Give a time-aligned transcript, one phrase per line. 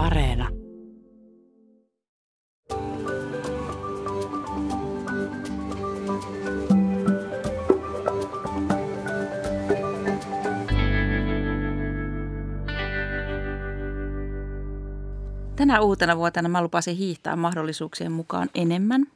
[0.00, 0.48] Areena.
[15.56, 19.06] Tänä uutena vuotena mä lupasin hiihtää mahdollisuuksien mukaan enemmän.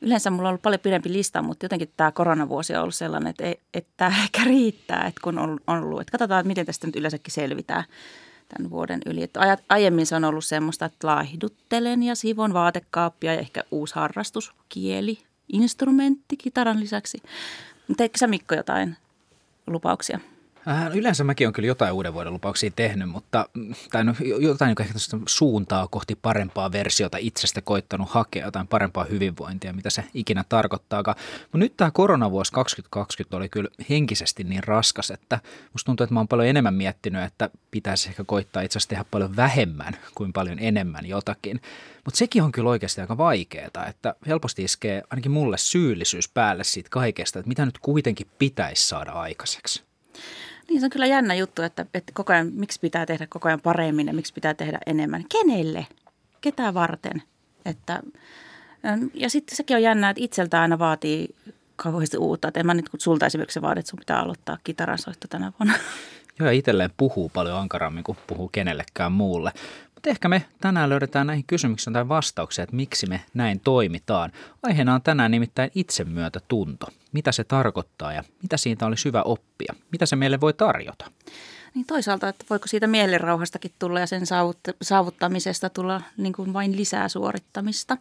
[0.00, 3.44] Yleensä mulla on ollut paljon pidempi lista, mutta jotenkin tämä koronavuosi on ollut sellainen, että,
[3.44, 6.00] ei, että tämä ehkä riittää, että kun on ollut.
[6.00, 7.84] Että katsotaan, että miten tästä nyt yleensäkin selvitään
[8.56, 9.22] tämän vuoden yli.
[9.22, 14.52] Että aiemmin se on ollut semmoista, että laihduttelen ja sivon vaatekaappia ja ehkä uusi harrastus,
[14.68, 15.18] kieli,
[15.52, 17.22] instrumentti kitaran lisäksi.
[17.88, 18.96] Mutta eikö sä Mikko jotain
[19.66, 20.20] lupauksia?
[20.70, 23.48] Äh, yleensä mäkin olen kyllä jotain uuden vuoden lupauksia tehnyt, mutta
[23.90, 24.94] tai no, jotain ehkä
[25.26, 31.16] suuntaa kohti parempaa versiota itsestä koittanut hakea, jotain parempaa hyvinvointia, mitä se ikinä tarkoittaakaan.
[31.42, 35.40] Mutta nyt tämä koronavuosi 2020 oli kyllä henkisesti niin raskas, että
[35.72, 39.04] musta tuntuu, että mä oon paljon enemmän miettinyt, että pitäisi ehkä koittaa itse asiassa tehdä
[39.10, 41.60] paljon vähemmän kuin paljon enemmän jotakin.
[42.04, 46.88] Mutta sekin on kyllä oikeasti aika vaikeaa, että helposti iskee ainakin mulle syyllisyys päälle siitä
[46.90, 49.90] kaikesta, että mitä nyt kuitenkin pitäisi saada aikaiseksi.
[50.70, 53.60] Niin se on kyllä jännä juttu, että, että koko ajan, miksi pitää tehdä koko ajan
[53.60, 55.24] paremmin ja miksi pitää tehdä enemmän.
[55.28, 55.86] Kenelle?
[56.40, 57.22] Ketä varten?
[57.64, 58.00] Että,
[59.14, 61.34] ja sitten sekin on jännä, että itseltä aina vaatii
[61.76, 62.48] kauheasti uutta.
[62.48, 65.74] Että en mä nyt sulta esimerkiksi vaadi, että sun pitää aloittaa kitaransoitto tänä vuonna.
[66.38, 69.52] Joo, itselleen puhuu paljon ankarammin kuin puhuu kenellekään muulle.
[70.00, 74.32] Mutta ehkä me tänään löydetään näihin kysymyksiin tai vastauksia, että miksi me näin toimitaan.
[74.62, 76.86] Aiheena on tänään nimittäin itsemyötätunto.
[77.12, 79.74] Mitä se tarkoittaa ja mitä siitä olisi hyvä oppia?
[79.92, 81.10] Mitä se meille voi tarjota?
[81.74, 84.22] Niin toisaalta, että voiko siitä mielenrauhastakin tulla ja sen
[84.82, 87.96] saavuttamisesta tulla niin kuin vain lisää suorittamista.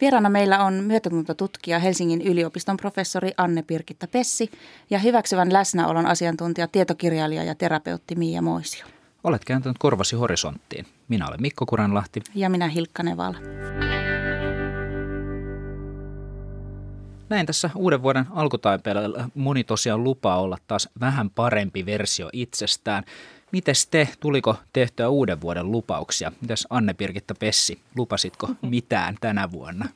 [0.00, 4.50] Vieraana meillä on myötätuntotutkija Helsingin yliopiston professori Anne Pirkitta Pessi
[4.90, 8.86] ja hyväksyvän läsnäolon asiantuntija tietokirjailija ja terapeutti Miia Moisio.
[9.24, 10.86] Olet kääntänyt korvasi horisonttiin.
[11.08, 12.22] Minä olen Mikko Kuranlahti.
[12.34, 13.38] Ja minä Hilkka Nevala.
[17.28, 23.04] Näin tässä uuden vuoden alkutaipeella moni tosiaan lupaa olla taas vähän parempi versio itsestään.
[23.52, 26.32] Mites te, tuliko tehtyä uuden vuoden lupauksia?
[26.40, 29.88] Mitäs Anne Pirkitta Pessi, lupasitko mitään tänä vuonna?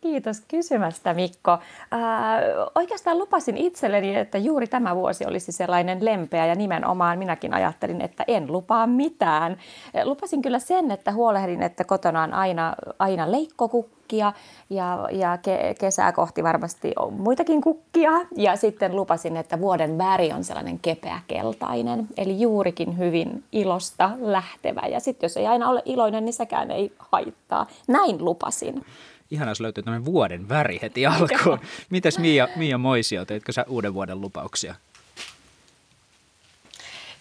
[0.00, 1.58] Kiitos kysymästä Mikko.
[1.90, 2.42] Ää, äh,
[2.74, 8.24] oikeastaan lupasin itselleni, että juuri tämä vuosi olisi sellainen lempeä ja nimenomaan minäkin ajattelin, että
[8.28, 9.56] en lupaa mitään.
[10.04, 14.32] Lupasin kyllä sen, että huolehdin, että kotona on aina, aina leikkokukkia
[14.70, 18.10] ja, ja ke, kesää kohti varmasti on muitakin kukkia.
[18.36, 24.82] Ja sitten lupasin, että vuoden väri on sellainen kepeä keltainen, eli juurikin hyvin ilosta lähtevä.
[24.90, 27.66] Ja sitten jos ei aina ole iloinen, niin sekään ei haittaa.
[27.88, 28.84] Näin lupasin
[29.30, 31.60] ihana, jos löytyy tämmöinen vuoden väri heti alkuun.
[31.90, 34.74] Mites Mia, Mia Moisio, teitkö sä uuden vuoden lupauksia?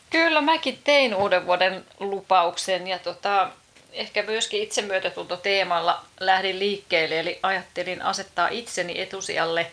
[0.10, 3.50] Kyllä mäkin tein uuden vuoden lupauksen ja tota,
[3.92, 9.72] ehkä myöskin itsemyötätunto teemalla lähdin liikkeelle, eli ajattelin asettaa itseni etusijalle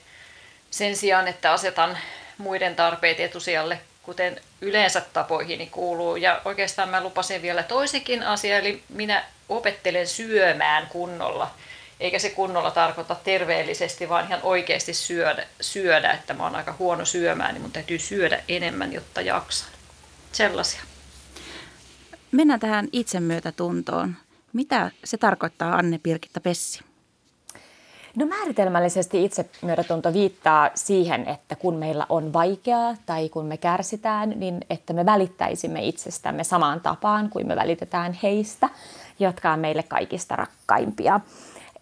[0.70, 1.98] sen sijaan, että asetan
[2.38, 6.16] muiden tarpeet etusijalle, kuten yleensä tapoihini kuuluu.
[6.16, 11.50] Ja oikeastaan mä lupasin vielä toisenkin asia, eli minä opettelen syömään kunnolla–
[12.00, 17.04] eikä se kunnolla tarkoita terveellisesti, vaan ihan oikeasti syödä, syödä että mä oon aika huono
[17.04, 19.68] syömään, niin mun täytyy syödä enemmän, jotta jaksan.
[20.32, 20.80] Sellaisia.
[22.32, 24.14] Mennään tähän itsemyötätuntoon.
[24.52, 26.80] Mitä se tarkoittaa Anne Pirkitta Pessi?
[28.16, 34.60] No määritelmällisesti itsemyötätunto viittaa siihen, että kun meillä on vaikeaa tai kun me kärsitään, niin
[34.70, 38.68] että me välittäisimme itsestämme samaan tapaan kuin me välitetään heistä,
[39.18, 41.20] jotka on meille kaikista rakkaimpia.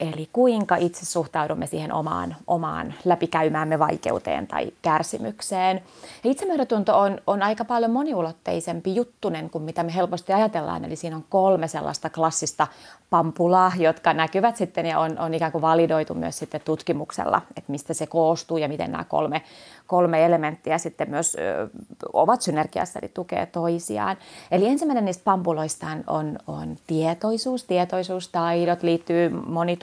[0.00, 5.82] Eli kuinka itse suhtaudumme siihen omaan, omaan läpikäymäämme vaikeuteen tai kärsimykseen.
[6.24, 10.84] Ja itsemyötätunto on, on aika paljon moniulotteisempi juttunen kuin mitä me helposti ajatellaan.
[10.84, 12.66] Eli siinä on kolme sellaista klassista
[13.10, 17.94] pampulaa, jotka näkyvät sitten ja on, on ikään kuin validoitu myös sitten tutkimuksella, että mistä
[17.94, 19.42] se koostuu ja miten nämä kolme,
[19.86, 21.68] kolme elementtiä sitten myös ö,
[22.12, 24.16] ovat synergiassa, eli tukee toisiaan.
[24.50, 27.64] Eli ensimmäinen niistä pampuloista on, on tietoisuus.
[27.64, 29.30] Tietoisuustaidot liittyy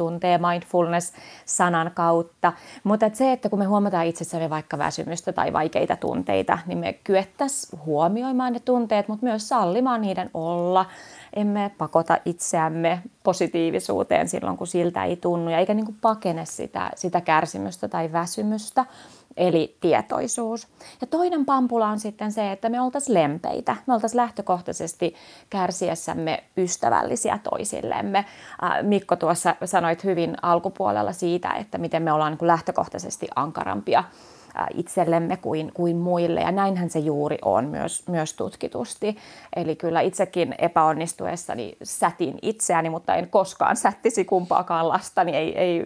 [0.02, 2.54] monitunteen mindfulness-sanan kautta.
[2.84, 6.94] Mutta et se, että kun me huomataan itsessämme vaikka väsymystä tai vaikeita tunteita, niin me
[6.94, 10.86] kyettäisiin huomioimaan ne tunteet, mutta myös sallimaan niiden olla–
[11.34, 16.92] emme pakota itseämme positiivisuuteen silloin, kun siltä ei tunnu, ja eikä niin kuin pakene sitä,
[16.96, 18.86] sitä kärsimystä tai väsymystä,
[19.38, 20.68] eli tietoisuus.
[21.02, 23.76] Ja toinen pampula on sitten se, että me oltaisiin lempeitä.
[23.88, 25.16] Me oltaisiin lähtökohtaisesti
[25.50, 28.26] kärsiessämme ystävällisiä toisillemme.
[28.82, 34.04] Mikko tuossa sanoit hyvin alkupuolella siitä, että miten me ollaan niin lähtökohtaisesti ankarampia
[34.76, 36.42] itsellemme kuin, kuin muille.
[36.42, 39.18] Ja näinhän se juuri on myös, myös tutkitusti.
[39.56, 45.36] Eli kyllä itsekin epäonnistuessani sätin itseäni, mutta en koskaan sättisi kumpaakaan lastani.
[45.36, 45.84] Ei, ei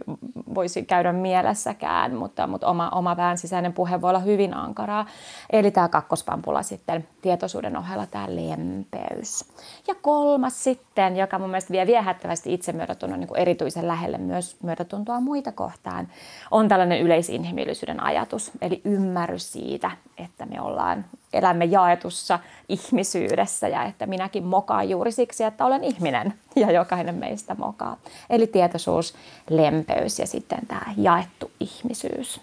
[0.56, 5.06] voisi käydä mielessäkään, mutta, mutta oma, oma pään sisäinen puhe voi olla hyvin ankaraa.
[5.50, 9.46] Eli tämä kakkospampula sitten tietoisuuden ohella tämä lempeys.
[9.88, 15.52] Ja kolmas sitten, joka mun mielestä vie viehättävästi itsemyötätunnon niin erityisen lähelle myös myötätuntoa muita
[15.52, 16.08] kohtaan,
[16.52, 18.52] on tällainen yleisinhimillisyyden ajatus.
[18.62, 25.44] Eli ymmärrys siitä, että me ollaan, elämme jaetussa ihmisyydessä ja että minäkin mokaan juuri siksi,
[25.44, 27.98] että olen ihminen ja jokainen meistä mokaa.
[28.30, 29.16] Eli tietoisuus,
[29.50, 32.42] lempeys ja sitten tämä jaettu ihmisyys.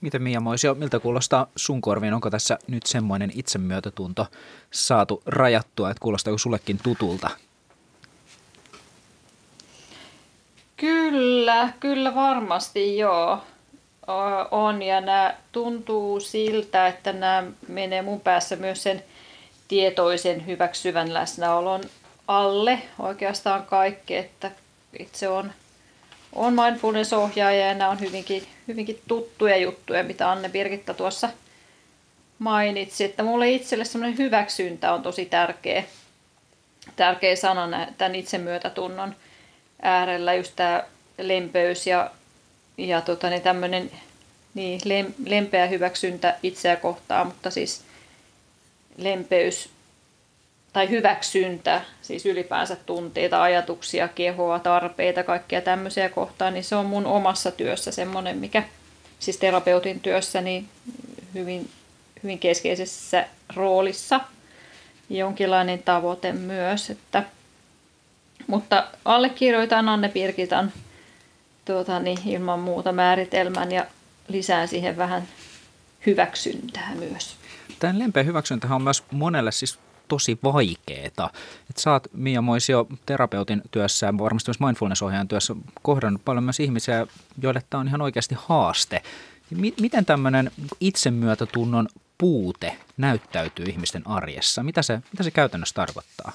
[0.00, 2.14] Miten Mia Moisio, miltä kuulostaa sun korviin?
[2.14, 4.26] Onko tässä nyt semmoinen itsemyötätunto
[4.70, 7.30] saatu rajattua, että kuulostaako sullekin tutulta?
[10.76, 13.42] Kyllä, kyllä varmasti joo.
[14.50, 14.82] On.
[14.82, 19.02] Ja nämä tuntuu siltä, että nämä menee mun päässä myös sen
[19.68, 21.80] tietoisen hyväksyvän läsnäolon
[22.28, 22.78] alle.
[22.98, 24.50] Oikeastaan kaikki, että
[24.98, 25.52] itse on,
[26.32, 31.28] on mindfulness-ohjaaja ja nämä on hyvinkin, hyvinkin tuttuja juttuja, mitä Anne Birgitta tuossa
[32.38, 35.84] mainitsi, että mulle itselle semmoinen hyväksyntä on tosi tärkeä,
[36.96, 39.16] tärkeä sana tämän itsemyötätunnon
[39.82, 40.82] äärellä, just tämä
[41.18, 42.10] lempeys ja,
[42.78, 43.90] ja tota, niin tämmöinen
[44.54, 44.80] niin,
[45.26, 47.84] lempeä hyväksyntä itseä kohtaan, mutta siis
[48.96, 49.68] lempeys
[50.72, 57.06] tai hyväksyntä, siis ylipäänsä tunteita, ajatuksia, kehoa, tarpeita, kaikkia tämmöisiä kohtaan, niin se on mun
[57.06, 58.62] omassa työssä semmoinen, mikä
[59.18, 60.68] siis terapeutin työssä niin
[61.34, 61.70] hyvin,
[62.22, 63.26] hyvin keskeisessä
[63.56, 64.20] roolissa.
[65.10, 67.22] Jonkinlainen tavoite myös, että,
[68.46, 70.72] mutta allekirjoitan Anne Pirkitan
[71.66, 73.86] tuota, niin ilman muuta määritelmän ja
[74.28, 75.22] lisään siihen vähän
[76.06, 77.36] hyväksyntää myös.
[77.78, 79.78] Tämä lempeä hyväksyntä on myös monelle siis
[80.08, 81.30] tosi vaikeeta.
[81.70, 86.60] Et sä oot Mia Moisio terapeutin työssä ja varmasti myös mindfulness-ohjaajan työssä kohdannut paljon myös
[86.60, 87.06] ihmisiä,
[87.42, 89.02] joille tämä on ihan oikeasti haaste.
[89.80, 91.88] Miten tämmöinen itsemyötätunnon
[92.18, 94.62] puute näyttäytyy ihmisten arjessa?
[94.62, 96.32] Mitä se, mitä se käytännössä tarkoittaa?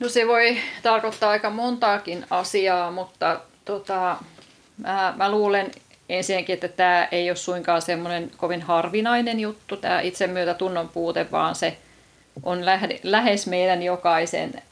[0.00, 4.16] No se voi tarkoittaa aika montaakin asiaa, mutta tota,
[4.76, 5.70] mä, mä luulen
[6.08, 11.76] ensinnäkin, että tämä ei ole suinkaan semmoinen kovin harvinainen juttu, tämä itsemyötätunnon puute, vaan se
[12.42, 12.64] on
[13.02, 14.62] lähes meidän jokaisen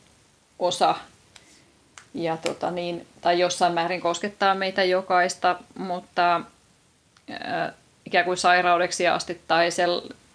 [0.59, 0.95] osa.
[2.15, 6.41] Ja tota niin, tai jossain määrin koskettaa meitä jokaista, mutta
[7.31, 7.73] ää,
[8.07, 9.85] ikään kuin sairaudeksi asti tai se,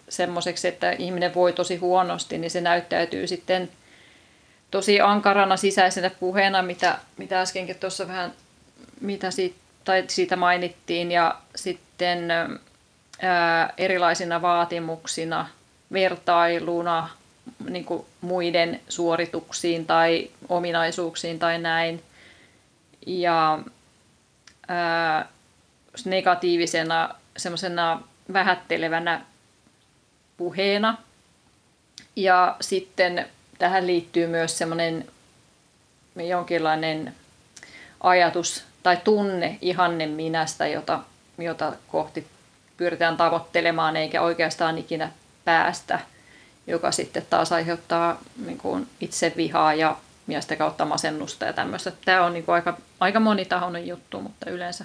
[0.08, 3.70] semmoiseksi, että ihminen voi tosi huonosti, niin se näyttäytyy sitten
[4.70, 8.32] tosi ankarana sisäisenä puheena, mitä, mitä äskenkin tuossa vähän
[9.00, 12.30] mitä siitä, tai siitä mainittiin, ja sitten
[13.22, 15.48] ää, erilaisina vaatimuksina,
[15.92, 17.08] vertailuna,
[17.68, 22.02] niin kuin muiden suorituksiin tai ominaisuuksiin tai näin.
[23.06, 23.58] Ja
[24.68, 25.28] ää,
[26.04, 28.02] negatiivisena, semmoisena
[28.32, 29.24] vähättelevänä
[30.36, 30.98] puheena.
[32.16, 33.26] Ja sitten
[33.58, 35.08] tähän liittyy myös semmoinen
[36.16, 37.14] jonkinlainen
[38.00, 40.98] ajatus tai tunne ihanne minästä, jota,
[41.38, 42.26] jota kohti
[42.76, 45.10] pyritään tavoittelemaan eikä oikeastaan ikinä
[45.44, 45.98] päästä–
[46.70, 49.96] joka sitten taas aiheuttaa niin kuin itsevihaa ja,
[50.40, 51.92] sitä kautta masennusta ja tämmöistä.
[52.04, 54.84] Tämä on niin kuin aika, aika monitahoinen juttu, mutta yleensä.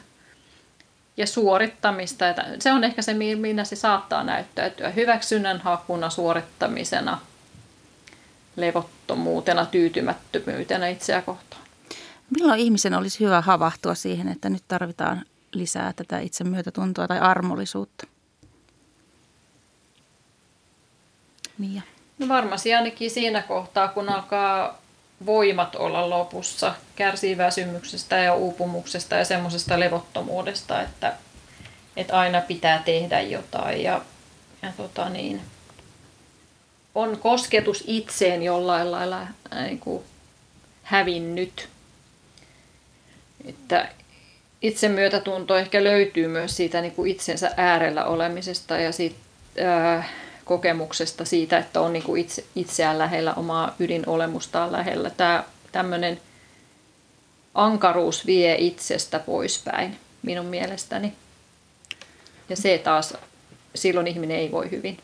[1.17, 4.89] Ja suorittamista, että se on ehkä se, minä se saattaa näyttäytyä.
[4.89, 7.21] Hyväksynnän hakuna, suorittamisena,
[8.55, 11.64] levottomuutena, tyytymättömyytenä itseä kohtaan.
[12.29, 18.08] Milloin ihmisen olisi hyvä havahtua siihen, että nyt tarvitaan lisää tätä itsemyötätuntoa tai armollisuutta?
[21.58, 21.82] Mia?
[22.20, 24.82] No varmasti ainakin siinä kohtaa, kun alkaa
[25.25, 31.13] voimat olla lopussa, kärsii väsymyksestä ja uupumuksesta ja semmoisesta levottomuudesta, että,
[31.98, 34.01] että aina pitää tehdä jotain ja,
[34.62, 35.41] ja tota niin,
[36.96, 39.29] on kosketus itseen jollain lailla äh,
[39.63, 40.03] niin kuin
[40.84, 41.70] hävinnyt.
[43.47, 43.89] Että
[44.61, 49.15] itsemyötätunto ehkä löytyy myös siitä niin kuin itsensä äärellä olemisesta ja siitä,
[49.61, 50.09] äh,
[50.45, 55.09] kokemuksesta siitä, että on niin kuin itse, itseään lähellä, omaa ydinolemustaan lähellä.
[55.09, 56.21] Tämä tämmöinen
[57.53, 61.13] ankaruus vie itsestä poispäin minun mielestäni.
[62.49, 63.13] Ja se taas,
[63.75, 64.97] silloin ihminen ei voi hyvin.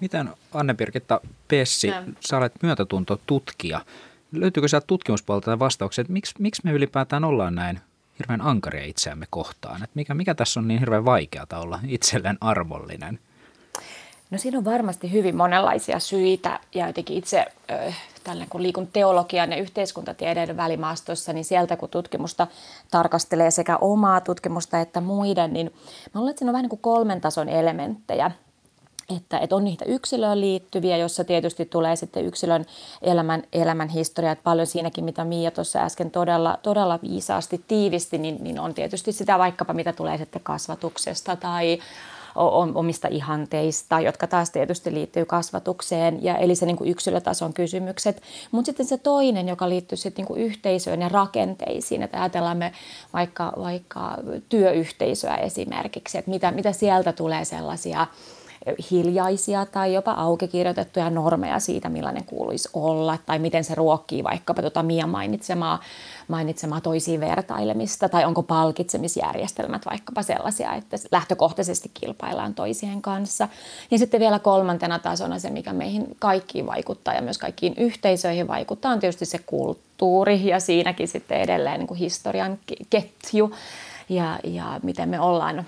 [0.00, 2.02] Miten Anne-Birgitta Pessi, ja.
[2.20, 3.80] sä olet myötätuntotutkija.
[4.32, 7.80] Löytyykö sieltä tutkimuspuolelta vastauksia, että miksi, miksi me ylipäätään ollaan näin
[8.18, 9.82] hirveän ankaria itseämme kohtaan.
[9.82, 13.18] Et mikä, mikä tässä on niin hirveän vaikeata olla itselleen arvollinen?
[14.30, 17.44] No siinä on varmasti hyvin monenlaisia syitä ja jotenkin itse
[18.24, 22.46] tällä kun liikun teologian ja yhteiskuntatieteiden välimaastossa, niin sieltä kun tutkimusta
[22.90, 25.66] tarkastelee sekä omaa tutkimusta että muiden, niin
[26.14, 28.30] mä luulen, että siinä on vähän niin kuin kolmen tason elementtejä–
[29.16, 32.64] että, että on niitä yksilöön liittyviä, jossa tietysti tulee sitten yksilön
[33.02, 38.36] elämän, elämän historia, että paljon siinäkin, mitä Miia tuossa äsken todella, todella viisaasti tiivisti, niin,
[38.40, 41.78] niin on tietysti sitä vaikkapa, mitä tulee sitten kasvatuksesta tai
[42.74, 48.22] omista ihanteista, jotka taas tietysti liittyy kasvatukseen, ja eli se niin kuin yksilötason kysymykset.
[48.50, 52.72] Mutta sitten se toinen, joka liittyy sitten niin kuin yhteisöön ja rakenteisiin, että ajatellaan me
[53.12, 58.06] vaikka, vaikka työyhteisöä esimerkiksi, että mitä, mitä sieltä tulee sellaisia
[58.90, 64.62] hiljaisia tai jopa auki kirjoitettuja normeja siitä, millainen kuuluisi olla, tai miten se ruokkii vaikkapa
[64.62, 65.80] tuota Mia mainitsemaa,
[66.28, 73.48] mainitsemaa toisiin vertailemista, tai onko palkitsemisjärjestelmät vaikkapa sellaisia, että lähtökohtaisesti kilpaillaan toisien kanssa.
[73.90, 78.92] Ja sitten vielä kolmantena tasona se, mikä meihin kaikkiin vaikuttaa ja myös kaikkiin yhteisöihin vaikuttaa,
[78.92, 82.58] on tietysti se kulttuuri ja siinäkin sitten edelleen niin kuin historian
[82.90, 83.50] ketju
[84.08, 85.66] ja, ja miten me ollaan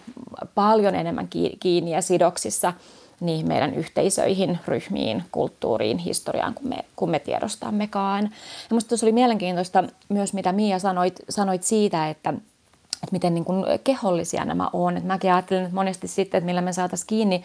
[0.54, 1.28] paljon enemmän
[1.60, 2.72] kiinni ja sidoksissa
[3.20, 8.24] niihin meidän yhteisöihin, ryhmiin, kulttuuriin, historiaan, kun me, kun me tiedostammekaan.
[8.24, 8.30] Ja
[8.70, 13.64] minusta tuossa oli mielenkiintoista myös, mitä Mia sanoit, sanoit siitä, että, että miten niin kuin
[13.84, 14.96] kehollisia nämä on.
[14.96, 17.44] Et mäkin ajattelen että monesti sitten, että millä me saataisiin kiinni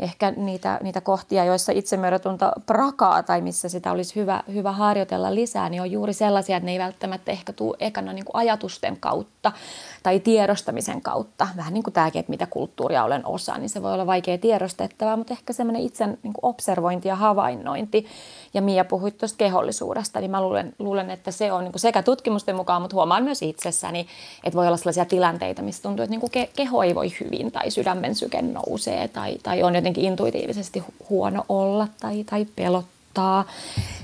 [0.00, 5.68] ehkä niitä, niitä kohtia, joissa itsemyörätunto prakaa tai missä sitä olisi hyvä, hyvä harjoitella lisää,
[5.68, 9.52] niin on juuri sellaisia, että ne ei välttämättä ehkä tule ekana niin kuin ajatusten kautta
[10.02, 11.48] tai tiedostamisen kautta.
[11.56, 15.16] Vähän niin kuin tämäkin, että mitä kulttuuria olen osa, niin se voi olla vaikea tiedostettavaa,
[15.16, 18.06] mutta ehkä semmoinen itsen niin kuin observointi ja havainnointi.
[18.54, 22.02] Ja Mia puhuit tuosta kehollisuudesta, niin mä luulen, luulen että se on niin kuin sekä
[22.02, 24.06] tutkimusten mukaan, mutta huomaan myös itsessäni,
[24.44, 27.70] että voi olla sellaisia tilanteita, missä tuntuu, että niin kuin keho ei voi hyvin tai
[27.70, 33.44] sydämen syke nousee tai, tai on jotenkin intuitiivisesti huono olla tai, tai pelottaa.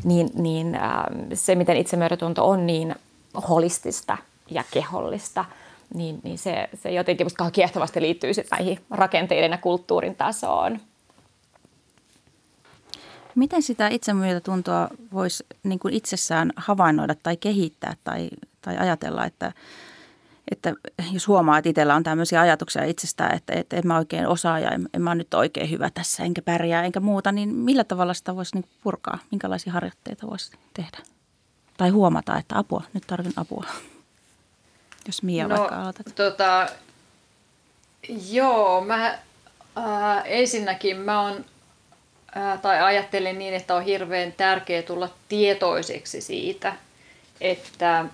[0.04, 2.94] Niin, niin äh, se, miten itsemyörätunto on niin
[3.48, 4.18] holistista
[4.50, 5.44] ja kehollista–
[5.94, 10.80] niin, niin se, se jotenkin musta kiehtovasti liittyy sitten näihin rakenteiden ja kulttuurin tasoon.
[13.34, 18.28] Miten sitä itsemyötätuntoa voisi niin kuin itsessään havainnoida tai kehittää tai,
[18.62, 19.52] tai ajatella, että,
[20.50, 20.74] että
[21.12, 24.70] jos huomaa, että itsellä on tämmöisiä ajatuksia itsestään, että, että en mä oikein osaa ja
[24.70, 28.36] en, en mä nyt oikein hyvä tässä, enkä pärjää enkä muuta, niin millä tavalla sitä
[28.36, 29.18] voisi niin purkaa?
[29.30, 30.98] Minkälaisia harjoitteita voisi tehdä?
[31.76, 33.64] Tai huomata, että apua, nyt tarvin apua.
[35.06, 36.06] Jos Mia no, vaikka aloitat.
[36.14, 36.68] Tota,
[38.30, 39.06] joo, mä
[39.78, 41.44] äh, ensinnäkin mä on,
[42.36, 46.72] äh, tai ajattelin niin, että on hirveän tärkeää tulla tietoiseksi siitä,
[47.40, 48.04] että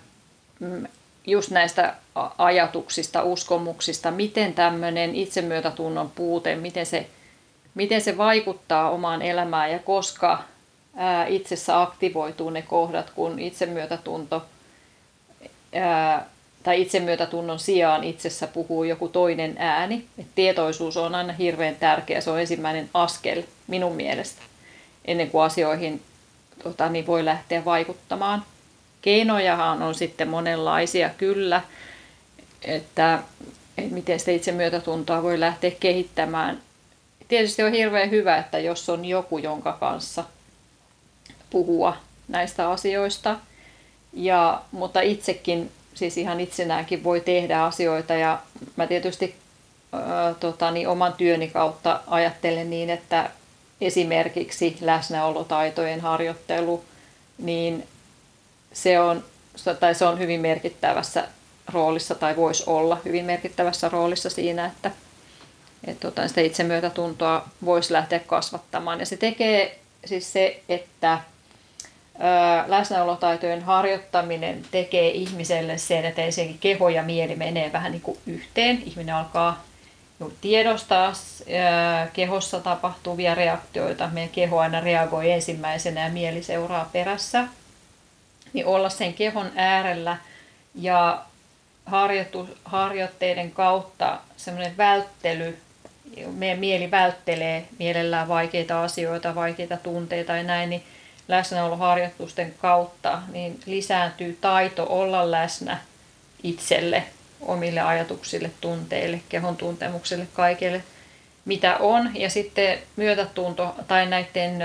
[0.60, 0.86] mm,
[1.26, 1.94] just näistä
[2.38, 7.06] ajatuksista, uskomuksista, miten tämmöinen itsemyötätunnon puute, miten se,
[7.74, 10.42] miten se vaikuttaa omaan elämään ja koska
[10.96, 14.46] ää, itsessä aktivoituu ne kohdat, kun itsemyötätunto
[15.74, 16.26] ää,
[16.62, 20.06] tai itsemyötätunnon sijaan itsessä puhuu joku toinen ääni.
[20.18, 24.42] Et tietoisuus on aina hirveän tärkeä, se on ensimmäinen askel minun mielestä,
[25.04, 26.02] ennen kuin asioihin
[26.62, 28.42] tota, niin voi lähteä vaikuttamaan.
[29.02, 31.62] Keinojahan on sitten monenlaisia kyllä,
[32.62, 33.18] että,
[33.78, 36.60] että miten sitä itsemyötätuntoa voi lähteä kehittämään.
[37.28, 40.24] Tietysti on hirveän hyvä, että jos on joku, jonka kanssa
[41.50, 41.96] puhua
[42.28, 43.36] näistä asioista.
[44.12, 48.38] Ja, mutta itsekin siis ihan itsenäänkin voi tehdä asioita ja
[48.76, 49.34] mä tietysti
[49.92, 53.30] ää, tota, niin oman työni kautta ajattelen niin, että
[53.80, 56.84] esimerkiksi läsnäolotaitojen harjoittelu,
[57.38, 57.86] niin
[58.72, 59.24] se on,
[59.80, 61.28] tai se on hyvin merkittävässä
[61.72, 64.90] roolissa tai voisi olla hyvin merkittävässä roolissa siinä, että,
[65.86, 69.00] että tota, sitä itsemyötätuntoa voisi lähteä kasvattamaan.
[69.00, 71.18] Ja se tekee siis se, että
[72.66, 78.82] läsnäolotaitojen harjoittaminen tekee ihmiselle sen, että ensinnäkin keho ja mieli menee vähän niin kuin yhteen.
[78.86, 79.62] Ihminen alkaa
[80.40, 81.12] tiedostaa
[82.12, 84.08] kehossa tapahtuvia reaktioita.
[84.12, 87.44] Meidän keho aina reagoi ensimmäisenä ja mieli seuraa perässä.
[88.52, 90.16] Niin olla sen kehon äärellä
[90.74, 91.22] ja
[92.64, 95.58] harjoitteiden kautta semmoinen välttely,
[96.34, 100.82] meidän mieli välttelee mielellään vaikeita asioita, vaikeita tunteita ja näin, niin
[101.28, 105.78] läsnäoloharjoitusten kautta niin lisääntyy taito olla läsnä
[106.42, 107.04] itselle,
[107.40, 110.82] omille ajatuksille, tunteille, kehon tuntemukselle, kaikille
[111.44, 112.10] mitä on.
[112.16, 114.62] Ja sitten myötätunto tai näiden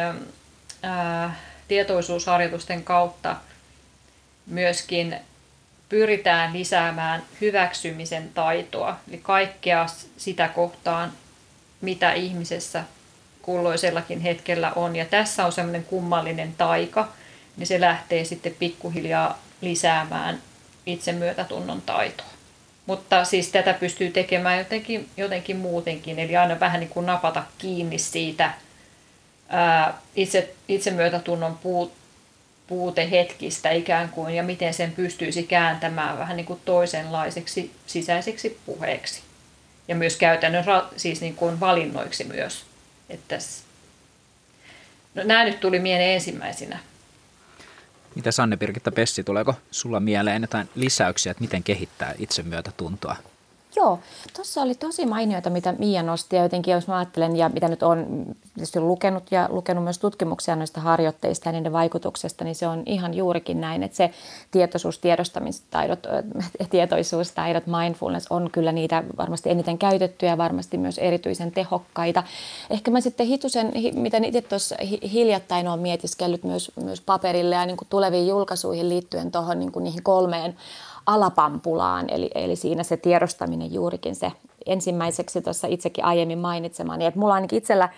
[0.83, 1.35] ää,
[1.67, 3.35] tietoisuusharjoitusten kautta
[4.45, 5.15] myöskin
[5.89, 9.85] pyritään lisäämään hyväksymisen taitoa, eli kaikkea
[10.17, 11.13] sitä kohtaan,
[11.81, 12.83] mitä ihmisessä
[13.47, 14.95] kulloisellakin hetkellä on.
[14.95, 17.07] Ja tässä on semmoinen kummallinen taika,
[17.57, 20.41] niin se lähtee sitten pikkuhiljaa lisäämään
[20.85, 22.27] itsemyötätunnon taitoa.
[22.85, 27.99] Mutta siis tätä pystyy tekemään jotenkin, jotenkin muutenkin, eli aina vähän niin kuin napata kiinni
[27.99, 28.51] siitä
[29.49, 31.93] ää, itse, itsemyötätunnon puut,
[32.67, 39.21] puutehetkistä ikään kuin, ja miten sen pystyisi kääntämään vähän niin kuin toisenlaiseksi sisäiseksi puheeksi.
[39.87, 40.65] Ja myös käytännön
[40.97, 42.66] siis niin kuin valinnoiksi myös.
[43.09, 43.37] Että
[45.15, 46.79] no, nämä nyt tuli mieleen ensimmäisenä.
[48.15, 53.15] Mitä Sanne Pirkitta Pessi, tuleeko sulla mieleen jotain lisäyksiä, että miten kehittää itsemyötätuntoa?
[53.77, 53.99] Joo,
[54.35, 57.83] tuossa oli tosi mainioita, mitä Mia nosti ja jotenkin jos mä ajattelen ja mitä nyt
[57.83, 62.83] on tietysti lukenut ja lukenut myös tutkimuksia noista harjoitteista ja niiden vaikutuksesta, niin se on
[62.85, 64.11] ihan juurikin näin, että se
[64.51, 65.99] tietoisuus, tiedostamistaidot,
[66.69, 72.23] tietoisuustaidot, mindfulness on kyllä niitä varmasti eniten käytettyjä ja varmasti myös erityisen tehokkaita.
[72.69, 74.75] Ehkä mä sitten hitusen, mitä itse tuossa
[75.13, 80.03] hiljattain olen mietiskellyt myös, myös paperille ja niin kuin tuleviin julkaisuihin liittyen tuohon niin niihin
[80.03, 80.55] kolmeen
[81.07, 84.31] alapampulaan, eli, eli siinä se tiedostaminen juurikin se
[84.65, 87.89] ensimmäiseksi tuossa itsekin aiemmin mainitsemani, että mulla ainakin itsellä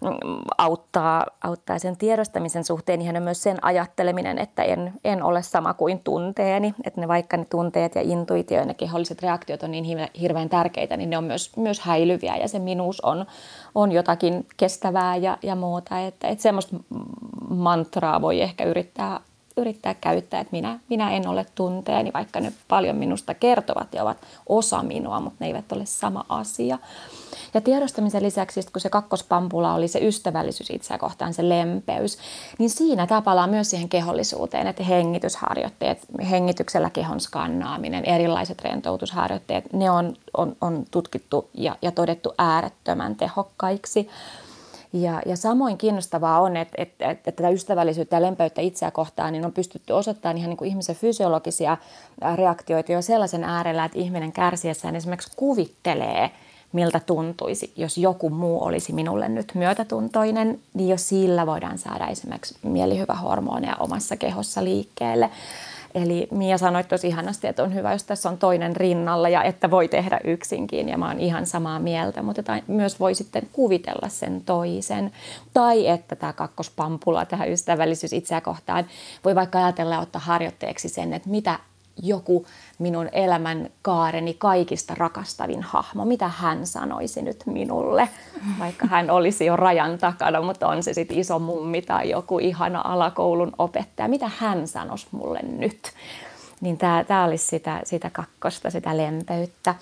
[0.00, 0.10] mm,
[0.58, 6.00] auttaa, auttaa sen tiedostamisen suhteen ihan myös sen ajatteleminen, että en, en ole sama kuin
[6.04, 10.48] tunteeni, että ne vaikka ne tunteet ja intuitio ja ne keholliset reaktiot on niin hirveän
[10.48, 12.36] tärkeitä, niin ne on myös, myös häilyviä.
[12.36, 13.26] Ja se minuus on,
[13.74, 16.76] on jotakin kestävää ja, ja muuta, että, että semmoista
[17.48, 19.20] mantraa voi ehkä yrittää
[19.60, 24.18] yrittää käyttää, että minä, minä en ole tunteeni, vaikka ne paljon minusta kertovat ja ovat
[24.48, 26.78] osa minua, mutta ne eivät ole sama asia.
[27.54, 32.18] Ja tiedostamisen lisäksi, kun se kakkospampula oli se ystävällisyys itseä kohtaan, se lempeys,
[32.58, 35.98] niin siinä tapalaa myös siihen kehollisuuteen, että hengitysharjoitteet,
[36.30, 44.08] hengityksellä kehon skannaaminen, erilaiset rentoutusharjoitteet, ne on, on, on tutkittu ja, ja todettu äärettömän tehokkaiksi.
[44.92, 49.44] Ja, ja samoin kiinnostavaa on, että, että, että tätä ystävällisyyttä ja lempeyttä itseä kohtaan niin
[49.44, 51.76] on pystytty osoittamaan ihan niin kuin ihmisen fysiologisia
[52.34, 56.30] reaktioita jo sellaisen äärellä, että ihminen kärsiessään esimerkiksi kuvittelee,
[56.72, 62.58] miltä tuntuisi, jos joku muu olisi minulle nyt myötätuntoinen, niin jo sillä voidaan saada esimerkiksi
[62.62, 65.30] mielihyvähormoneja omassa kehossa liikkeelle.
[66.02, 69.70] Eli Mia sanoi tosi ihanasti, että on hyvä, jos tässä on toinen rinnalla ja että
[69.70, 74.42] voi tehdä yksinkin ja mä oon ihan samaa mieltä, mutta myös voi sitten kuvitella sen
[74.46, 75.12] toisen.
[75.54, 78.86] Tai että tämä kakkospampula, tähän ystävällisyys itseä kohtaan,
[79.24, 81.58] voi vaikka ajatella ja ottaa harjoitteeksi sen, että mitä
[82.02, 82.46] joku
[82.78, 86.04] minun elämän kaareni kaikista rakastavin hahmo.
[86.04, 88.08] Mitä hän sanoisi nyt minulle,
[88.58, 92.80] vaikka hän olisi jo rajan takana, mutta on se sitten iso mummi tai joku ihana
[92.84, 94.08] alakoulun opettaja.
[94.08, 95.92] Mitä hän sanoisi mulle nyt?
[96.60, 99.74] Niin tämä olisi sitä, sitä kakkosta, sitä lempeyttä.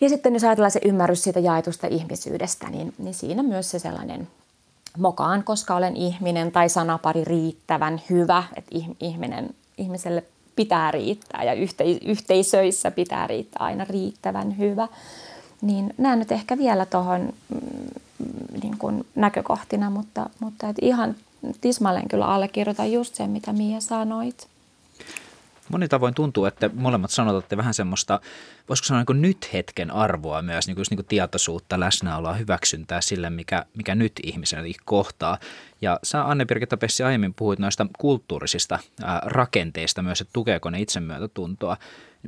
[0.00, 4.28] Ja sitten jos ajatellaan se ymmärrys siitä jaetusta ihmisyydestä, niin, niin siinä myös se sellainen
[4.98, 8.70] mokaan, koska olen ihminen tai sanapari riittävän hyvä, että
[9.00, 10.24] ihminen, ihmiselle
[10.56, 11.52] pitää riittää ja
[12.04, 14.88] yhteisöissä pitää riittää aina riittävän hyvä.
[15.62, 21.14] Niin nämä nyt ehkä vielä tuohon mm, niin kuin näkökohtina, mutta, mutta et ihan
[21.60, 24.48] tismalleen kyllä allekirjoitan just sen, mitä Mia sanoit.
[25.68, 28.20] Moni tavoin tuntuu, että molemmat sanotatte vähän semmoista,
[28.68, 33.30] voisiko sanoa niin nyt hetken arvoa myös, niin kuin, niin kuin tietoisuutta, läsnäoloa, hyväksyntää sille,
[33.30, 35.38] mikä, mikä nyt ihmisen kohtaa.
[35.80, 40.80] Ja sä Anne Pirkitta Pessi aiemmin puhuit noista kulttuurisista ää, rakenteista myös, että tukeeko ne
[40.80, 41.76] itsemyötätuntoa.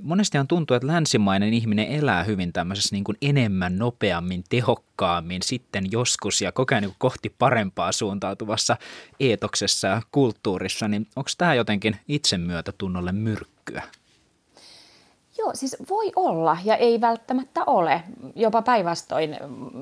[0.03, 6.41] Monestihan tuntuu, että länsimainen ihminen elää hyvin tämmöisessä niin kuin enemmän, nopeammin, tehokkaammin, sitten joskus
[6.43, 8.77] ja koko ajan niin kohti parempaa suuntautuvassa
[9.21, 10.89] eetoksessa ja kulttuurissa.
[10.89, 13.83] Niin onko tämä jotenkin itsemyötätunnolle myrkkyä?
[15.39, 18.03] Joo, siis voi olla ja ei välttämättä ole.
[18.37, 19.37] Jopa päinvastoin.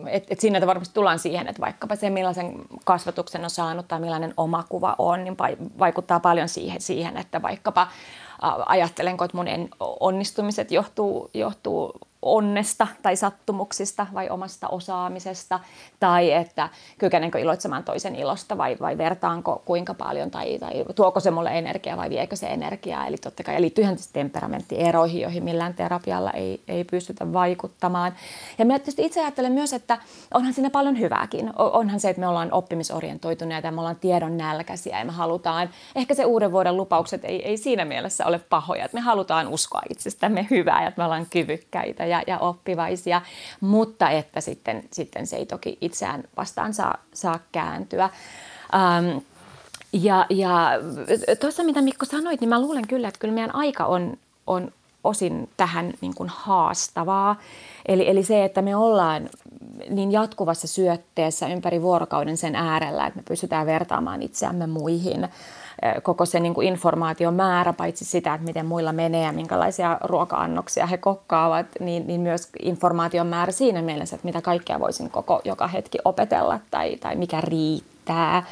[0.06, 4.34] Että et siinä varmasti tullaan siihen, että vaikkapa se millaisen kasvatuksen on saanut tai millainen
[4.36, 5.36] omakuva on, niin
[5.78, 7.88] vaikuttaa paljon siihen, siihen että vaikkapa
[8.66, 9.46] ajattelenko, että mun
[10.00, 12.00] onnistumiset johtuu, johtuu
[12.34, 15.60] onnesta tai sattumuksista vai omasta osaamisesta,
[16.00, 21.30] tai että kykenenkö iloitsemaan toisen ilosta vai, vai vertaanko kuinka paljon, tai, tai tuoko se
[21.30, 23.06] mulle energiaa vai viekö se energiaa.
[23.06, 28.14] Eli totta kai ja liittyyhän temperamenttieroihin, joihin millään terapialla ei, ei pystytä vaikuttamaan.
[28.58, 29.98] Ja minä tietysti itse ajattelen myös, että
[30.34, 31.52] onhan siinä paljon hyvääkin.
[31.56, 36.14] Onhan se, että me ollaan oppimisorientoituneita ja me ollaan tiedon nälkäisiä ja me halutaan, ehkä
[36.14, 40.46] se uuden vuoden lupaukset ei, ei siinä mielessä ole pahoja, että me halutaan uskoa itsestämme
[40.50, 43.22] hyvää ja että me ollaan kyvykkäitä ja, ja oppivaisia,
[43.60, 48.10] mutta että sitten, sitten se ei toki itseään vastaan saa, saa kääntyä.
[48.74, 49.18] Ähm,
[49.92, 50.70] ja ja
[51.40, 54.72] tuossa mitä Mikko sanoit, niin mä luulen kyllä, että kyllä meidän aika on, on
[55.04, 57.36] osin tähän niin kuin haastavaa.
[57.88, 59.28] Eli, eli se, että me ollaan
[59.90, 65.28] niin jatkuvassa syötteessä ympäri vuorokauden sen äärellä, että me pystytään vertaamaan itseämme muihin
[66.02, 70.86] koko se niin kuin informaation määrä, paitsi sitä, että miten muilla menee ja minkälaisia ruoka-annoksia
[70.86, 75.68] he kokkaavat, niin, niin myös informaation määrä siinä mielessä, että mitä kaikkea voisin koko joka
[75.68, 78.42] hetki opetella tai, tai mikä riittää.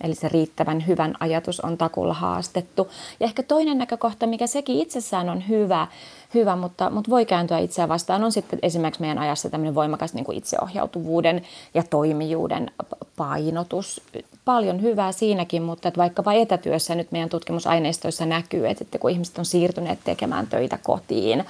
[0.00, 2.90] Eli se riittävän hyvän ajatus on takulla haastettu.
[3.20, 5.86] Ja ehkä toinen näkökohta, mikä sekin itsessään on hyvä,
[6.34, 10.24] hyvä mutta, mutta voi kääntyä itseä vastaan, on sitten esimerkiksi meidän ajassa tämmöinen voimakas niin
[10.24, 11.42] kuin itseohjautuvuuden
[11.74, 12.70] ja toimijuuden
[13.16, 14.02] painotus.
[14.44, 19.38] Paljon hyvää siinäkin, mutta että vaikkapa etätyössä nyt meidän tutkimusaineistoissa näkyy, että, että kun ihmiset
[19.38, 21.44] on siirtyneet tekemään töitä kotiin,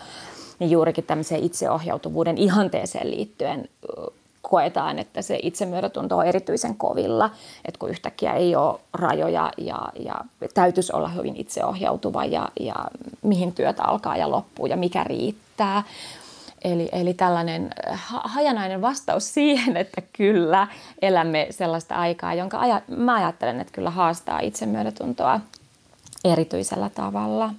[0.59, 3.69] niin juurikin tämmöiseen itseohjautuvuuden ihanteeseen liittyen
[4.43, 7.31] koetaan, että se itsemyötätunto on erityisen kovilla,
[7.65, 10.15] että kun yhtäkkiä ei ole rajoja ja, ja
[10.55, 12.75] täytyisi olla hyvin itseohjautuva ja, ja
[13.23, 15.83] mihin työtä alkaa ja loppuu ja mikä riittää.
[16.65, 17.71] Eli, eli tällainen
[18.07, 20.69] hajanainen vastaus siihen, että kyllä
[21.03, 25.41] elämme sellaista aikaa, jonka aja, mä ajattelen, että kyllä haastaa itsemyötätuntoa
[26.25, 27.55] erityisellä tavalla.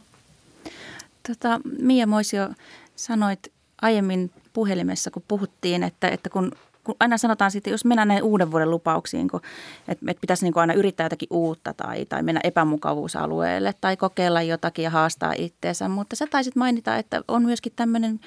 [1.28, 2.50] Tota, Mia Moisio,
[2.96, 6.52] sanoit aiemmin puhelimessa, kun puhuttiin, että, että kun
[6.84, 9.41] kun aina sanotaan sitten, jos mennään näihin uuden vuoden lupauksiin, kun,
[9.88, 14.41] että, että pitäisi niin kuin aina yrittää jotakin uutta tai, tai mennä epämukavuusalueelle tai kokeilla
[14.41, 15.89] jotakin ja haastaa itteensä.
[15.89, 18.20] Mutta sä taisit mainita, että on myöskin tämmöinen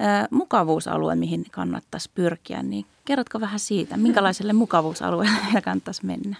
[0.00, 2.62] ä, mukavuusalue, mihin kannattaisi pyrkiä.
[2.62, 6.36] Niin kerrotko vähän siitä, minkälaiselle mukavuusalueelle kannattaisi mennä?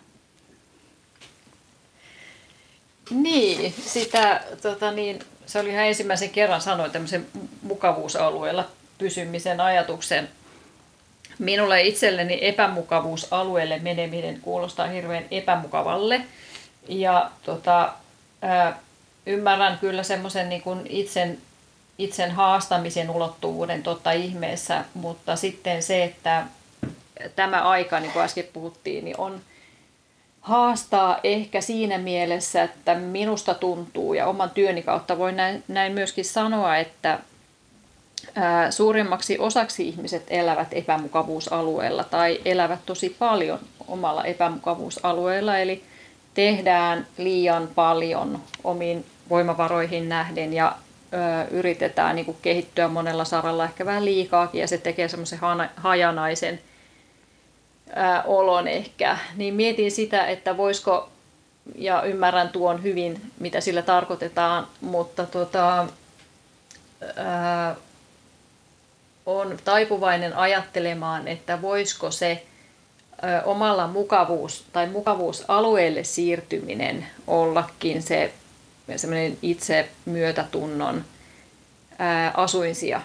[3.11, 7.27] Niin, sitä, tota niin, se oli ihan ensimmäisen kerran sanoin tämmöisen
[7.63, 8.65] mukavuusalueella
[8.99, 10.29] pysymisen ajatuksen
[11.39, 16.21] Minulle itselleni epämukavuusalueelle meneminen kuulostaa hirveän epämukavalle.
[16.89, 17.93] Ja tota,
[19.27, 21.39] ymmärrän kyllä semmoisen niin itsen,
[21.99, 26.45] itsen haastamisen ulottuvuuden totta ihmeessä, mutta sitten se, että
[27.37, 29.41] tämä aika, niin kuin äsken puhuttiin, niin on
[30.41, 36.25] haastaa ehkä siinä mielessä, että minusta tuntuu ja oman työni kautta voin näin, näin myöskin
[36.25, 37.19] sanoa, että
[38.71, 45.85] suurimmaksi osaksi ihmiset elävät epämukavuusalueella tai elävät tosi paljon omalla epämukavuusalueella, eli
[46.35, 50.77] tehdään liian paljon omiin voimavaroihin nähden ja
[51.51, 55.39] yritetään niin kuin kehittyä monella saralla ehkä vähän liikaakin ja se tekee semmoisen
[55.77, 56.61] hajanaisen
[58.25, 59.19] olon ehkä.
[59.37, 61.09] Niin mietin sitä, että voisiko,
[61.75, 65.87] ja ymmärrän tuon hyvin, mitä sillä tarkoitetaan, mutta tota,
[69.29, 72.43] on taipuvainen ajattelemaan, että voisiko se
[73.45, 78.33] omalla mukavuus- tai mukavuusalueelle siirtyminen ollakin se
[78.97, 81.05] semmoinen itse myötätunnon
[82.35, 83.01] asuinsia,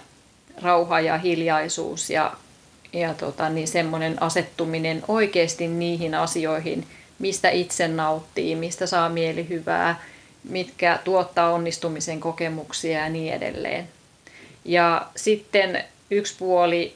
[0.61, 2.33] rauha ja hiljaisuus ja,
[2.93, 6.87] ja tota, niin semmoinen asettuminen oikeasti niihin asioihin,
[7.19, 10.01] mistä itse nauttii, mistä saa mielihyvää,
[10.49, 13.87] mitkä tuottaa onnistumisen kokemuksia ja niin edelleen.
[14.65, 15.83] Ja sitten
[16.15, 16.93] yksi puoli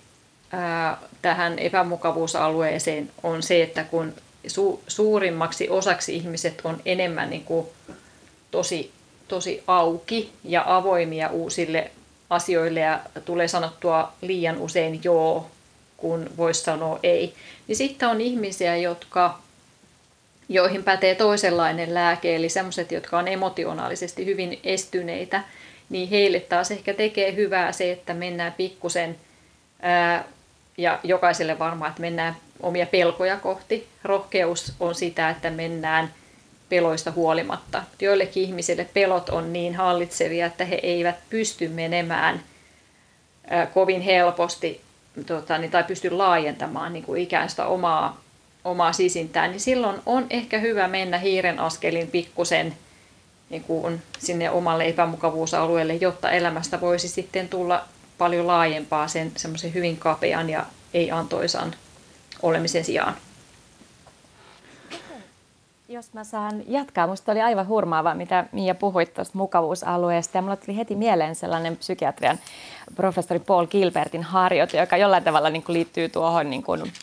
[0.51, 4.13] ää, tähän epämukavuusalueeseen on se, että kun
[4.47, 7.67] su, suurimmaksi osaksi ihmiset on enemmän niin kuin
[8.51, 8.91] tosi,
[9.27, 11.91] tosi auki ja avoimia uusille
[12.29, 15.47] asioille ja tulee sanottua liian usein joo,
[15.97, 17.33] kun voisi sanoa ei,
[17.67, 19.39] niin sitten on ihmisiä, jotka,
[20.49, 25.43] joihin pätee toisenlainen lääke, eli sellaiset, jotka on emotionaalisesti hyvin estyneitä–
[25.89, 29.15] niin heille taas ehkä tekee hyvää se, että mennään pikkusen,
[29.81, 30.23] ää,
[30.77, 33.87] ja jokaiselle varmaan, että mennään omia pelkoja kohti.
[34.03, 36.13] Rohkeus on sitä, että mennään
[36.69, 37.83] peloista huolimatta.
[38.01, 42.43] Joillekin ihmisille pelot on niin hallitsevia, että he eivät pysty menemään
[43.47, 44.81] ää, kovin helposti
[45.25, 48.21] tota, niin, tai pysty laajentamaan niin kuin ikään sitä omaa,
[48.63, 52.73] omaa sisintään, niin silloin on ehkä hyvä mennä hiiren askelin pikkusen–
[53.49, 57.85] niin kuin sinne omalle epämukavuusalueelle, jotta elämästä voisi sitten tulla
[58.17, 61.75] paljon laajempaa sen semmoisen hyvin kapean ja ei-antoisan
[62.41, 63.15] olemisen sijaan.
[65.89, 70.37] Jos mä saan jatkaa, musta oli aivan hurmaavaa, mitä Mia puhuit tuosta mukavuusalueesta.
[70.37, 72.39] Ja mulla tuli heti mieleen sellainen psykiatrian
[72.95, 76.93] professori Paul Gilbertin harjoite, joka jollain tavalla niin liittyy tuohon niin kuin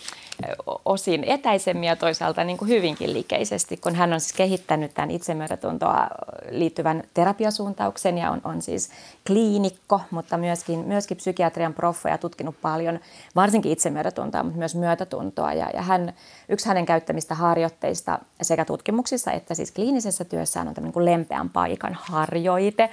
[0.85, 6.07] osin etäisemmin ja toisaalta niin kuin hyvinkin likeisesti, kun hän on siis kehittänyt tämän itsemyötätuntoa
[6.51, 8.90] liittyvän terapiasuuntauksen ja on, on siis
[9.27, 13.01] kliinikko, mutta myöskin, myöskin psykiatrian proffa ja tutkinut paljon
[13.37, 15.53] varsinkin itsemyötätuntoa, mutta myös myötätuntoa.
[15.53, 16.12] Ja, ja hän,
[16.49, 21.99] yksi hänen käyttämistä harjoitteista sekä tutkimuksissa että siis kliinisessä työssään on tämmöinen kuin lempeän paikan
[22.01, 22.90] harjoite,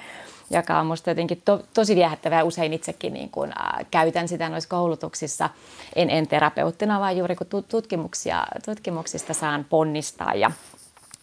[0.52, 2.44] joka on musta jotenkin to, tosi viehättävää.
[2.44, 5.50] Usein itsekin niin kun, äh, käytän sitä noissa koulutuksissa,
[5.96, 10.52] en, en terapeuttina, vaan juuri kun tutkimuksia, tutkimuksista saan ponnistaa ja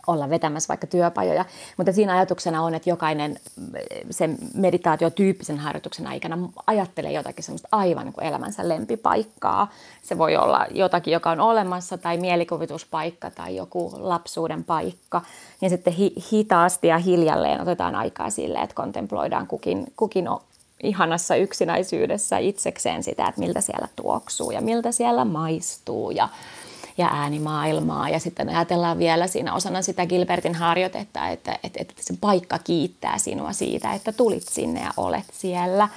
[0.09, 1.45] olla vetämässä vaikka työpajoja.
[1.77, 3.37] Mutta siinä ajatuksena on, että jokainen
[4.11, 9.71] sen meditaatiotyyppisen harjoituksen aikana ajattelee jotakin semmoista aivan niin kuin elämänsä lempipaikkaa.
[10.03, 15.23] Se voi olla jotakin, joka on olemassa tai mielikuvituspaikka tai joku lapsuuden paikka.
[15.61, 20.29] Ja sitten hi- hitaasti ja hiljalleen otetaan aikaa sille, että kontemploidaan kukin, kukin
[20.83, 26.29] ihanassa yksinäisyydessä itsekseen sitä, että miltä siellä tuoksuu ja miltä siellä maistuu ja
[26.99, 28.09] ja äänimaailmaa.
[28.09, 33.19] Ja sitten ajatellaan vielä siinä osana sitä Gilbertin harjoitetta, että, että, että se paikka kiittää
[33.19, 35.89] sinua siitä, että tulit sinne ja olet siellä.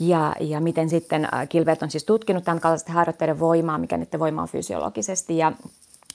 [0.00, 4.20] Ja, ja miten sitten äh, Gilbert on siis tutkinut tämän kaltaisten harjoitteiden voimaa, mikä niiden
[4.20, 5.52] voima on fysiologisesti ja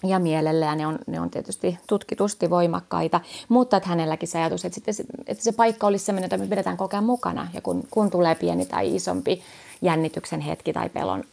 [0.04, 4.66] ja mielelle, ja ne on, ne on tietysti tutkitusti voimakkaita, mutta että hänelläkin se ajatus,
[4.66, 7.84] että, sitten, että se paikka olisi sellainen, jota me pidetään koko ajan mukana, ja kun,
[7.92, 9.42] kun tulee pieni tai isompi
[9.82, 11.24] jännityksen hetki tai pelon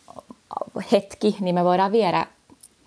[0.93, 2.27] hetki, niin me voidaan viedä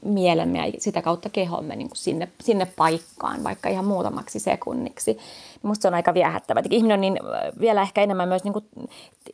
[0.06, 5.18] mielemme ja sitä kautta kehomme niin kuin sinne, sinne paikkaan, vaikka ihan muutamaksi sekunniksi.
[5.64, 6.64] Minusta se on aika viehättävä.
[6.70, 7.20] Ihminen on niin,
[7.60, 8.66] vielä ehkä enemmän myös niin kuin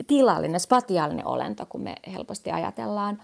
[0.06, 3.22] tilallinen, spatiaalinen olento, kun me helposti ajatellaan.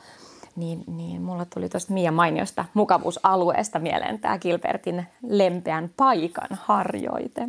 [0.56, 7.48] Niin, niin mulla tuli tuosta Mia mainiosta mukavuusalueesta mieleen tämä Gilbertin lempeän paikan harjoite.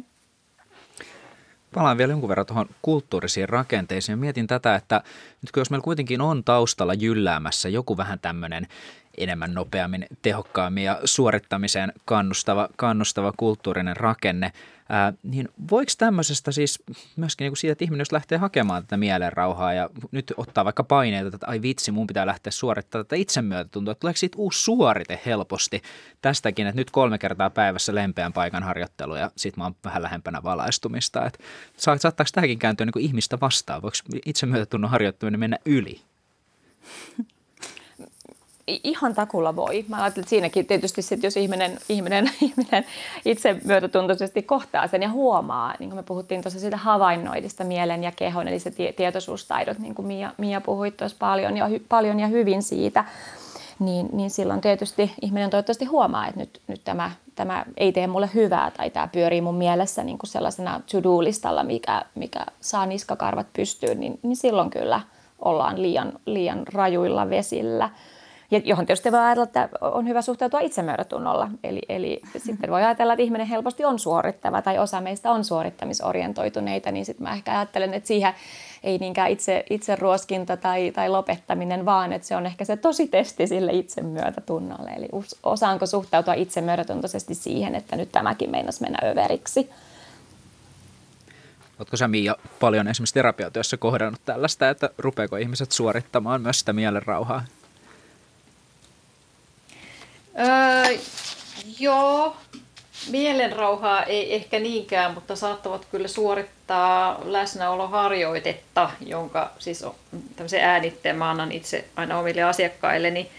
[1.76, 4.20] Palaan vielä jonkun verran tuohon kulttuurisiin rakenteisiin.
[4.20, 5.02] Mietin tätä, että
[5.42, 8.68] nyt kun jos meillä kuitenkin on taustalla jylläämässä joku vähän tämmöinen
[9.18, 14.52] enemmän nopeammin, tehokkaammin ja suorittamiseen kannustava, kannustava kulttuurinen rakenne.
[14.90, 16.84] Ää, niin voiko tämmöisestä siis
[17.16, 20.84] myöskin niin kuin siitä, että ihminen jos lähtee hakemaan tätä mielenrauhaa ja nyt ottaa vaikka
[20.84, 25.20] paineita, että ai vitsi, mun pitää lähteä suorittamaan tätä itsemyötätuntoa, että tuleeko siitä uusi suorite
[25.26, 25.82] helposti
[26.22, 30.44] tästäkin, että nyt kolme kertaa päivässä lempeän paikan harjoittelu ja sitten mä oon vähän lähempänä
[30.44, 31.26] valaistumista.
[31.26, 31.40] Että
[31.78, 33.82] saattaako tämäkin kääntyä niin kuin ihmistä vastaan?
[33.82, 36.02] Voiko itsemyötätunnon harjoittaminen mennä yli?
[38.68, 39.86] ihan takulla voi.
[39.88, 42.86] Mä ajattelen, että siinäkin tietysti sit, jos ihminen, ihminen, ihminen
[43.26, 48.12] itse myötätuntoisesti kohtaa sen ja huomaa, niin kuin me puhuttiin tuossa siitä havainnoidista mielen ja
[48.12, 52.28] kehon, eli se tie, tietoisuustaidot, niin kuin Mia, Mia puhui tuossa paljon ja, paljon ja
[52.28, 53.06] hyvin siitä,
[53.80, 58.30] niin, niin silloin tietysti ihminen toivottavasti huomaa, että nyt, nyt tämä, tämä ei tee mulle
[58.34, 64.00] hyvää tai tämä pyörii mun mielessä niin kuin sellaisena to-do-listalla, mikä, mikä saa niskakarvat pystyyn,
[64.00, 65.02] niin, niin silloin kyllä
[65.40, 67.90] ollaan liian, liian rajuilla vesillä–
[68.52, 71.50] ja johon tietysti voi ajatella, että on hyvä suhtautua itsemyötätunnolla.
[71.64, 76.92] Eli, eli sitten voi ajatella, että ihminen helposti on suorittava tai osa meistä on suorittamisorientoituneita,
[76.92, 78.34] niin sitten mä ehkä ajattelen, että siihen
[78.84, 83.08] ei niinkään itse, itse ruoskinta tai, tai lopettaminen, vaan että se on ehkä se tosi
[83.08, 84.90] testi sille itsemyötätunnolle.
[84.90, 85.08] Eli
[85.44, 89.70] osaanko suhtautua itsemyötätuntoisesti siihen, että nyt tämäkin meinasi mennä överiksi.
[91.80, 97.44] Oletko sä Miia paljon esimerkiksi terapiatyössä kohdannut tällaista, että rupeako ihmiset suorittamaan myös sitä mielenrauhaa?
[100.40, 100.98] Öö,
[101.80, 102.36] joo,
[103.10, 109.86] mielenrauhaa ei ehkä niinkään, mutta saattavat kyllä suorittaa läsnäoloharjoitetta, jonka siis
[110.36, 113.30] tämmöisen äänitteen mä annan itse aina omille asiakkaille, niin,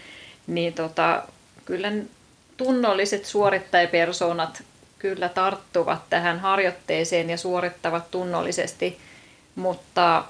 [0.47, 1.23] niin tota,
[1.65, 1.91] kyllä
[2.57, 4.63] tunnolliset suorittajapersonat
[4.99, 8.99] kyllä tarttuvat tähän harjoitteeseen ja suorittavat tunnollisesti,
[9.55, 10.23] mutta,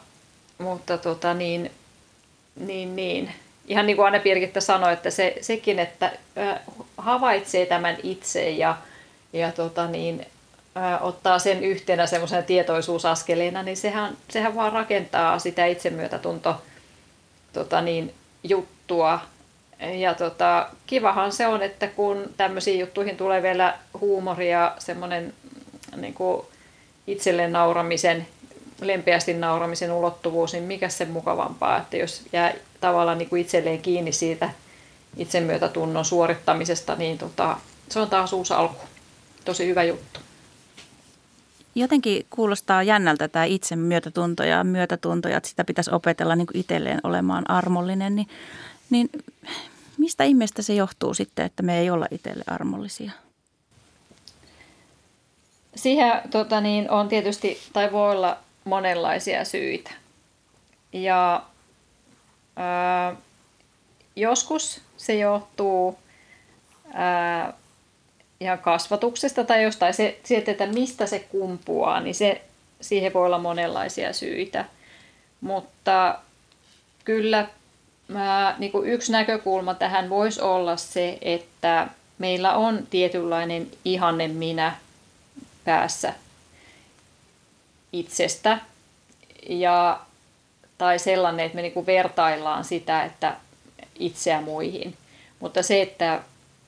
[0.57, 1.71] mutta tota niin,
[2.55, 3.33] niin, niin,
[3.67, 6.11] ihan niin kuin Anne Pirkittä sanoi, että se, sekin, että
[6.97, 8.77] havaitsee tämän itse ja,
[9.33, 10.25] ja tota niin,
[11.01, 16.61] ottaa sen yhtenä semmoisena tietoisuusaskeleena, niin sehän, sehän vaan rakentaa sitä itsemyötätunto
[17.53, 19.19] tota niin, juttua.
[19.79, 25.33] Ja tota, kivahan se on, että kun tämmöisiin juttuihin tulee vielä huumori ja semmoinen
[25.95, 26.45] niin kuin
[27.07, 28.27] itselleen nauramisen
[28.81, 34.11] lempeästi nauramisen ulottuvuus, niin mikä se mukavampaa, että jos jää tavallaan niin kuin itselleen kiinni
[34.11, 34.49] siitä
[35.17, 37.57] itsemyötätunnon suorittamisesta, niin tota,
[37.89, 38.85] se on taas uusi alku.
[39.45, 40.19] Tosi hyvä juttu.
[41.75, 47.49] Jotenkin kuulostaa jännältä tämä itsemyötätunto ja myötätunto, että sitä pitäisi opetella niin kuin itselleen olemaan
[47.49, 48.15] armollinen.
[48.15, 48.27] Niin,
[48.89, 49.09] niin
[49.97, 53.11] mistä ihmeestä se johtuu sitten, että me ei olla itselle armollisia?
[55.75, 59.91] Siihen tota niin, on tietysti, tai voi olla monenlaisia syitä.
[60.93, 61.43] Ja
[62.57, 63.15] ää,
[64.15, 65.99] joskus se johtuu
[66.93, 67.53] ää,
[68.39, 72.41] ihan kasvatuksesta tai jostain se, sieltä, että mistä se kumpuaa, niin se,
[72.81, 74.65] siihen voi olla monenlaisia syitä.
[75.41, 76.19] Mutta
[77.05, 77.47] kyllä
[78.15, 84.75] ää, niin kuin yksi näkökulma tähän voisi olla se, että meillä on tietynlainen ihanne minä
[85.65, 86.13] päässä
[87.93, 88.59] itsestä
[89.49, 89.99] ja,
[90.77, 93.35] tai sellainen, että me niin kuin vertaillaan sitä, että
[93.99, 94.93] itseä muihin.
[95.39, 96.21] Mutta se, että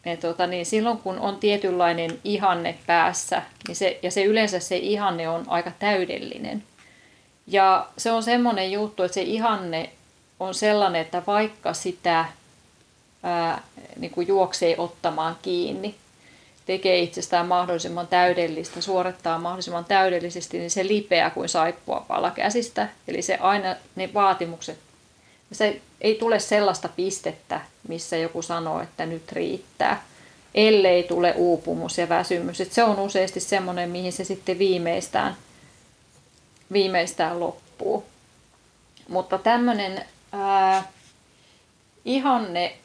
[0.05, 4.77] et tota, niin silloin kun on tietynlainen ihanne päässä, niin se, ja se yleensä se
[4.77, 6.63] ihanne on aika täydellinen.
[7.47, 9.89] Ja se on semmoinen juttu, että se ihanne
[10.39, 12.25] on sellainen, että vaikka sitä
[13.23, 13.61] ää,
[13.97, 15.95] niin kuin juoksee ottamaan kiinni,
[16.69, 22.89] tekee itsestään mahdollisimman täydellistä, suorittaa mahdollisimman täydellisesti, niin se lipeää kuin saippua pala käsistä.
[23.07, 24.79] Eli se aina ne vaatimukset,
[25.51, 30.03] se ei tule sellaista pistettä, missä joku sanoo, että nyt riittää,
[30.55, 32.61] ellei tule uupumus ja väsymys.
[32.61, 35.35] Et se on useasti semmoinen, mihin se sitten viimeistään,
[36.71, 38.05] viimeistään loppuu.
[39.07, 40.05] Mutta tämmöinen
[42.05, 42.77] ihanne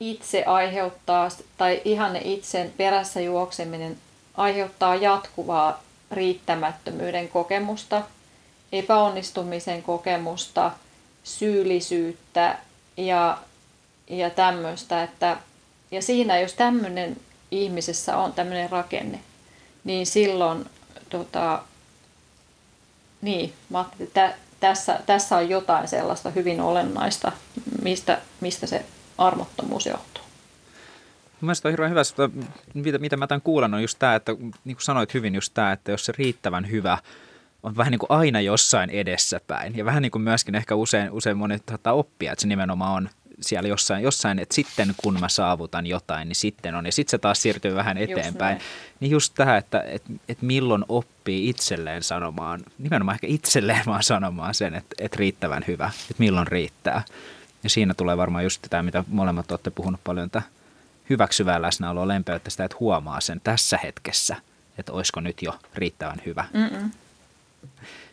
[0.00, 3.98] itse aiheuttaa, tai ihanne itsen perässä juokseminen
[4.34, 8.02] aiheuttaa jatkuvaa riittämättömyyden kokemusta,
[8.72, 10.72] epäonnistumisen kokemusta,
[11.24, 12.58] syyllisyyttä
[12.96, 13.38] ja,
[14.08, 15.02] ja tämmöistä.
[15.02, 15.36] Että,
[15.90, 17.16] ja siinä, jos tämmöinen
[17.50, 19.20] ihmisessä on tämmöinen rakenne,
[19.84, 20.66] niin silloin
[21.10, 21.62] tota,
[23.22, 27.32] niin, Matti, tä, tässä, tässä on jotain sellaista hyvin olennaista,
[27.82, 28.84] mistä, mistä se
[29.20, 30.24] armottomuus johtuu.
[31.40, 32.02] Mielestäni on hirveän hyvä,
[32.74, 35.72] mitä, mitä mä tämän kuulen, on just tämä, että niin kuin sanoit hyvin just tämä,
[35.72, 36.98] että jos se riittävän hyvä
[37.62, 39.76] on vähän niin kuin aina jossain edessäpäin.
[39.76, 43.10] Ja vähän niin kuin myöskin ehkä usein, usein monet saattaa oppia, että se nimenomaan on
[43.40, 46.86] siellä jossain, jossain, että sitten kun mä saavutan jotain, niin sitten on.
[46.86, 48.56] Ja sitten se taas siirtyy vähän eteenpäin.
[48.56, 48.66] Just
[49.00, 54.54] niin just tähän, että, että, että milloin oppii itselleen sanomaan, nimenomaan ehkä itselleen vaan sanomaan
[54.54, 57.02] sen, että, että riittävän hyvä, että milloin riittää.
[57.62, 60.42] Ja siinä tulee varmaan just tämä, mitä molemmat olette puhunut paljon, että
[61.10, 64.36] hyväksyvää läsnäoloa, lempeyttä sitä, että huomaa sen tässä hetkessä,
[64.78, 66.44] että olisiko nyt jo riittävän hyvä.
[66.52, 66.90] Mm-mm.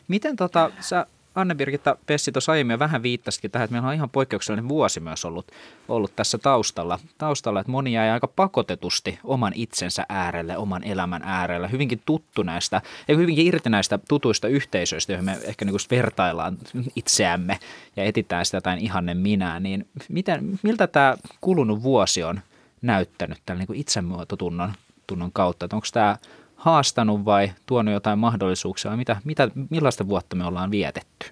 [0.08, 1.06] Miten tota, sä
[1.38, 5.26] Anne-Birgitta Pessi tuossa aiemmin jo vähän viittasikin tähän, että meillä on ihan poikkeuksellinen vuosi myös
[5.26, 5.52] ollut,
[5.88, 11.72] ollut tässä taustalla, taustalla, että moni jäi aika pakotetusti oman itsensä äärelle, oman elämän äärelle,
[11.72, 16.58] hyvinkin tuttu näistä, ja hyvinkin irti näistä tutuista yhteisöistä, joihin me ehkä niin vertaillaan
[16.96, 17.60] itseämme
[17.96, 22.40] ja etitään sitä jotain ihanne minää, niin miten, miltä tämä kulunut vuosi on
[22.82, 24.74] näyttänyt tällä niin itsemuototunnon
[25.08, 26.18] tunnon kautta, että onko tämä
[26.58, 31.32] haastanut vai tuonut jotain mahdollisuuksia vai mitä, mitä, millaista vuotta me ollaan vietetty?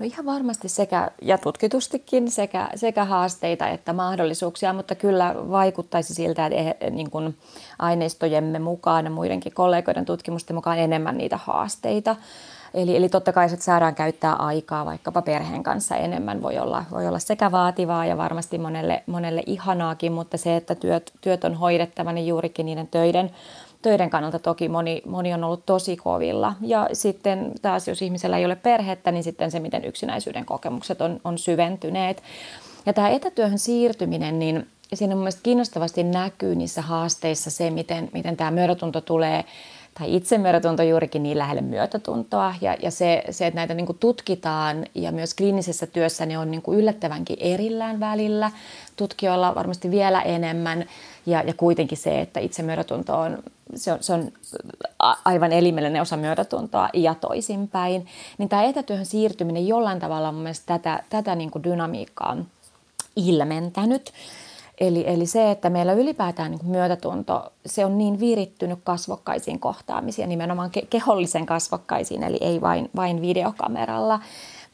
[0.00, 6.46] No ihan varmasti sekä, ja tutkitustikin, sekä, sekä haasteita että mahdollisuuksia, mutta kyllä vaikuttaisi siltä,
[6.46, 7.38] että eh, niin kuin
[7.78, 12.16] aineistojemme mukaan ja muidenkin kollegoiden tutkimusten mukaan enemmän niitä haasteita.
[12.74, 17.08] Eli, eli totta kai, että saadaan käyttää aikaa vaikkapa perheen kanssa enemmän, voi olla, voi
[17.08, 22.12] olla sekä vaativaa ja varmasti monelle, monelle ihanaakin, mutta se, että työt, työt on hoidettava,
[22.12, 23.30] niin juurikin niiden töiden
[23.82, 26.54] töiden kannalta toki moni, moni on ollut tosi kovilla.
[26.60, 31.20] Ja sitten taas, jos ihmisellä ei ole perhettä, niin sitten se, miten yksinäisyyden kokemukset on,
[31.24, 32.22] on syventyneet.
[32.86, 38.36] Ja tämä etätyöhön siirtyminen, niin siinä mun mielestä kiinnostavasti näkyy niissä haasteissa se, miten, miten
[38.36, 39.44] tämä myötätunto tulee
[39.98, 42.54] tai itsemyötätunto juurikin niin lähelle myötätuntoa.
[42.60, 46.62] Ja, ja se, se, että näitä niin tutkitaan ja myös kliinisessä työssä ne on niin
[46.68, 48.50] yllättävänkin erillään välillä.
[48.96, 50.84] Tutkijoilla varmasti vielä enemmän.
[51.26, 53.42] Ja, ja kuitenkin se, että itsemyötätunto on
[53.74, 54.32] se on, se on
[55.24, 58.06] aivan elimellinen osa myötätuntoa ja toisinpäin,
[58.38, 62.36] niin tämä etätyöhön siirtyminen jollain tavalla on mun mielestä tätä, tätä niin kuin dynamiikkaa
[63.16, 64.12] ilmentänyt.
[64.80, 70.70] Eli, eli se, että meillä ylipäätään niin myötätunto, se on niin virittynyt kasvokkaisiin kohtaamisiin, nimenomaan
[70.78, 74.20] ke- kehollisen kasvokkaisiin, eli ei vain, vain videokameralla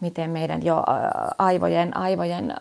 [0.00, 0.82] miten meidän jo
[1.38, 2.54] aivojen, aivojen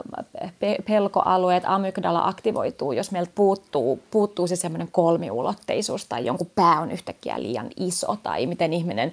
[0.88, 7.42] pelkoalueet, amygdala aktivoituu, jos meiltä puuttuu, puuttuu se semmoinen kolmiulotteisuus tai jonkun pää on yhtäkkiä
[7.42, 9.12] liian iso tai miten ihminen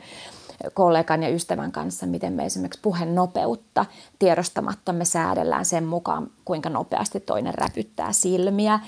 [0.75, 3.87] kollegan ja ystävän kanssa, miten me esimerkiksi puheen nopeutta.
[4.19, 8.81] Tiedostamatta me säädellään sen mukaan, kuinka nopeasti toinen räpyttää silmiä,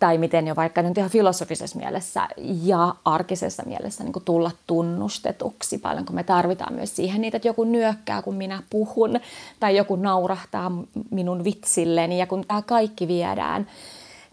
[0.00, 2.28] tai miten jo vaikka nyt ihan filosofisessa mielessä
[2.62, 7.64] ja arkisessa mielessä niin tulla tunnustetuksi, paljon kun me tarvitaan myös siihen niitä, että joku
[7.64, 9.20] nyökkää, kun minä puhun,
[9.60, 10.72] tai joku naurahtaa
[11.10, 13.66] minun vitsilleni, ja kun tämä kaikki viedään,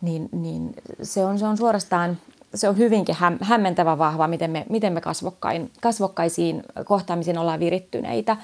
[0.01, 2.18] niin, niin se, on, se on suorastaan
[2.58, 8.38] se on hyvinkin hämmentävä vahva, miten me, miten me kasvokkain, kasvokkaisiin kohtaamisiin ollaan virittyneitä.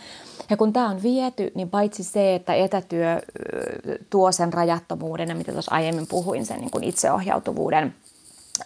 [0.49, 3.21] Ja kun tämä on viety, niin paitsi se, että etätyö
[4.09, 7.95] tuo sen rajattomuuden ja mitä tuossa aiemmin puhuin, sen niin kuin itseohjautuvuuden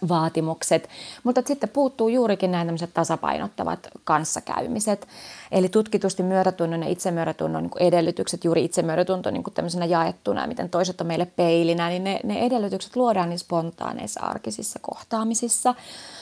[0.10, 0.90] vaatimukset,
[1.24, 5.08] mutta sitten puuttuu juurikin nämä tämmöiset tasapainottavat kanssakäymiset.
[5.52, 11.08] Eli tutkitusti myötätunnon ja itsemyötätunnon niin edellytykset, juuri itsemyötätunto niin tämmöisenä jaettuna, miten toiset on
[11.08, 15.76] meille peilinä, niin ne, ne edellytykset luodaan niin spontaaneissa arkisissa kohtaamisissa.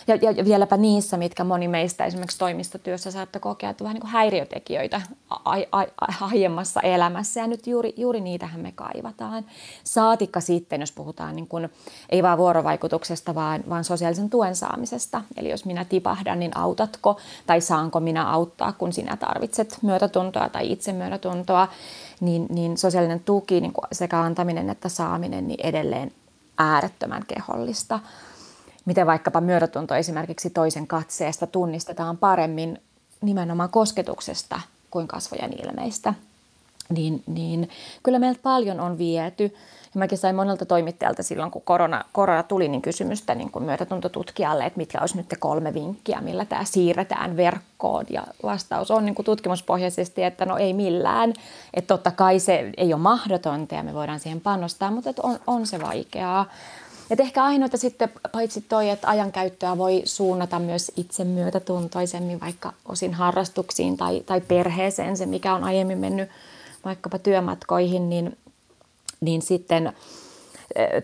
[0.08, 4.12] Ja, ja, vieläpä niissä, mitkä moni meistä esimerkiksi toimistotyössä saattaa kokea, että vähän niin kuin
[4.12, 5.88] häiriötekijöitä ai, ai,
[6.22, 7.40] aiemmassa elämässä.
[7.40, 9.46] Ja nyt juuri, juuri niitähän me kaivataan.
[9.84, 11.70] Saatikka sitten, jos puhutaan niin kuin,
[12.10, 15.22] ei vaan vuorovaikutuksesta, vaan, vaan sosiaalisen tuen saamisesta.
[15.38, 20.72] Eli jos minä tipahdan, niin autatko tai saanko minä auttaa, kun sinä tarvitset myötätuntoa tai
[20.72, 21.68] itsemyötätuntoa,
[22.20, 26.12] niin, niin sosiaalinen tuki niin sekä antaminen että saaminen niin edelleen
[26.58, 28.00] äärettömän kehollista.
[28.86, 32.82] Miten vaikkapa myötätunto esimerkiksi toisen katseesta tunnistetaan paremmin
[33.22, 34.62] nimenomaan kosketuksesta
[34.92, 36.14] kuin kasvojen ilmeistä.
[36.90, 37.70] Niin, niin
[38.04, 39.56] kyllä meiltä paljon on viety
[40.00, 44.78] mäkin sain monelta toimittajalta silloin, kun korona, korona tuli, niin kysymystä niin kuin myötätuntotutkijalle, että
[44.78, 48.06] mitkä olisi nyt kolme vinkkiä, millä tämä siirretään verkkoon.
[48.10, 51.34] Ja vastaus on niin kuin tutkimuspohjaisesti, että no ei millään.
[51.74, 55.40] Että totta kai se ei ole mahdotonta ja me voidaan siihen panostaa, mutta että on,
[55.48, 56.46] on se vaikeaa.
[57.10, 63.14] Et ehkä ainoita sitten, paitsi toi, että ajankäyttöä voi suunnata myös itse myötätuntoisemmin vaikka osin
[63.14, 66.30] harrastuksiin tai, tai perheeseen, se mikä on aiemmin mennyt
[66.86, 68.38] vaikkapa työmatkoihin, niin
[69.26, 69.94] niin sitten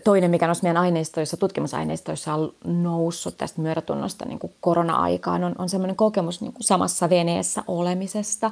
[0.04, 5.68] toinen, mikä noissa meidän aineistoissa, tutkimusaineistoissa on noussut tästä myötätunnosta niin kuin korona-aikaan, on, on
[5.68, 8.50] semmoinen kokemus niin kuin samassa veneessä olemisesta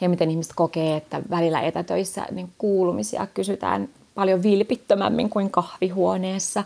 [0.00, 6.64] ja miten ihmiset kokee, että välillä etätöissä niin kuulumisia kysytään paljon vilpittömämmin kuin kahvihuoneessa.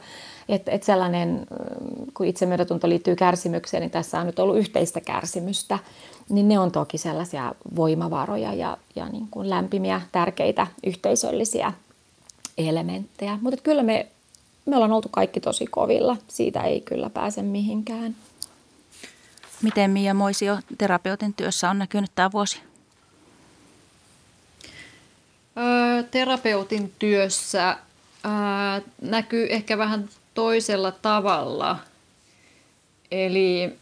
[0.49, 1.47] Että et sellainen,
[2.15, 5.79] kun itse myötätunto liittyy kärsimykseen, niin tässä on nyt ollut yhteistä kärsimystä,
[6.29, 11.73] niin ne on toki sellaisia voimavaroja ja, ja niin kuin lämpimiä, tärkeitä yhteisöllisiä
[12.59, 13.39] elementtejä.
[13.41, 14.07] Mutta kyllä me,
[14.67, 16.17] me ollaan oltu kaikki tosi kovilla.
[16.29, 18.17] Siitä ei kyllä pääse mihinkään.
[19.63, 22.61] Miten Mia Moisio terapeutin työssä on näkynyt tämä vuosi?
[25.59, 27.77] Öö, terapeutin työssä
[28.25, 31.79] öö, näkyy ehkä vähän toisella tavalla.
[33.11, 33.79] Eli,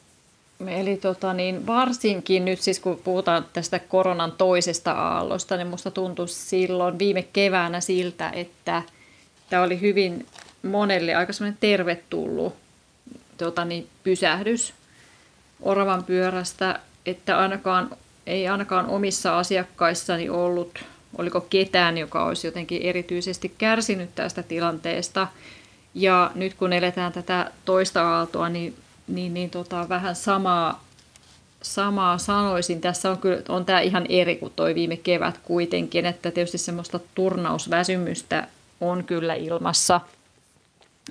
[0.69, 6.29] eli tota niin, varsinkin nyt siis kun puhutaan tästä koronan toisesta aallosta, niin musta tuntui
[6.29, 8.83] silloin viime keväänä siltä, että
[9.51, 10.27] tämä oli hyvin
[10.63, 12.55] monelle aika semmoinen tervetullut
[13.39, 14.75] tota niin, pysähdys
[15.61, 17.91] oravan pyörästä, että ainakaan,
[18.27, 20.85] ei ainakaan omissa asiakkaissani ollut,
[21.19, 25.29] oliko ketään, joka olisi jotenkin erityisesti kärsinyt tästä tilanteesta.
[25.95, 28.75] Ja nyt kun eletään tätä toista aaltoa, niin,
[29.09, 30.85] niin, niin tota, vähän samaa,
[31.63, 32.81] samaa sanoisin.
[32.81, 37.01] Tässä on, kyllä, on tämä ihan eri kuin toi viime kevät kuitenkin, että tietysti semmoista
[37.15, 38.49] turnausväsymystä
[38.81, 40.01] on kyllä ilmassa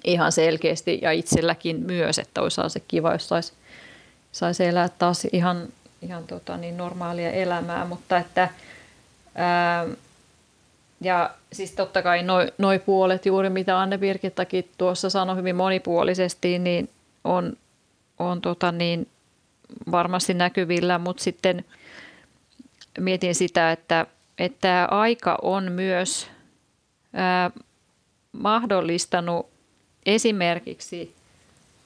[0.03, 3.53] ihan selkeästi ja itselläkin myös, että olisi se kiva, jos saisi
[4.31, 5.67] sais elää taas ihan,
[6.01, 8.49] ihan tota niin normaalia elämää, mutta että
[9.35, 9.87] ää,
[11.01, 16.59] ja siis totta kai noin noi puolet juuri, mitä Anne Birgittakin tuossa sanoi hyvin monipuolisesti,
[16.59, 16.89] niin
[17.23, 17.57] on,
[18.19, 19.09] on tota niin
[19.91, 21.65] varmasti näkyvillä, mutta sitten
[22.99, 24.05] mietin sitä, että,
[24.37, 26.27] että aika on myös
[27.13, 27.51] ää,
[28.31, 29.49] mahdollistanut
[30.05, 31.15] esimerkiksi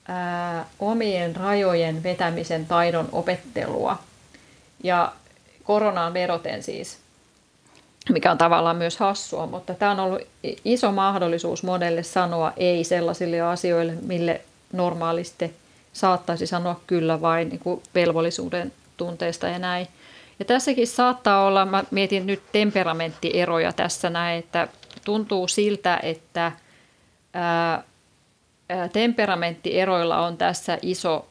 [0.07, 3.99] ää, omien rajojen vetämisen taidon opettelua.
[4.83, 5.13] Ja
[5.63, 6.97] koronaan veroten siis–
[8.09, 10.21] mikä on tavallaan myös hassua, mutta tämä on ollut
[10.65, 14.41] iso mahdollisuus monelle sanoa ei sellaisille asioille, mille
[14.73, 15.53] normaalisti
[15.93, 19.87] saattaisi sanoa kyllä vain niin kuin velvollisuuden tunteesta ja näin.
[20.39, 24.67] Ja tässäkin saattaa olla, mä mietin nyt temperamenttieroja tässä näin, että
[25.05, 26.51] tuntuu siltä, että
[27.33, 27.83] ää,
[28.93, 31.27] temperamenttieroilla on tässä iso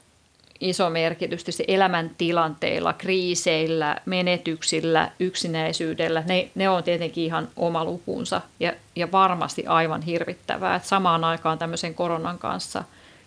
[0.61, 6.23] iso merkitys tietysti elämäntilanteilla, kriiseillä, menetyksillä, yksinäisyydellä.
[6.27, 11.59] Ne, ne on tietenkin ihan oma lukunsa ja, ja varmasti aivan hirvittävää, että samaan aikaan
[11.59, 12.85] tämmöisen koronan kanssa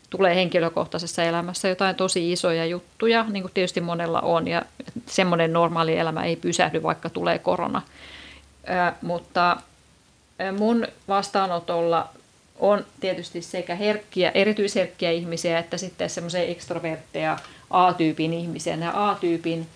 [0.10, 4.62] tulee henkilökohtaisessa elämässä jotain tosi isoja juttuja, niin kuin tietysti monella on, ja
[5.06, 7.82] semmoinen normaali elämä ei pysähdy, vaikka tulee korona.
[8.66, 9.58] Ää, mutta
[10.58, 12.10] mun vastaanotolla
[12.60, 17.38] on tietysti sekä herkkiä, erityisherkkiä ihmisiä että sitten semmoisia ekstrovertteja
[17.70, 18.78] A-tyypin ihmisiä.
[18.78, 19.68] Nämä A-tyypin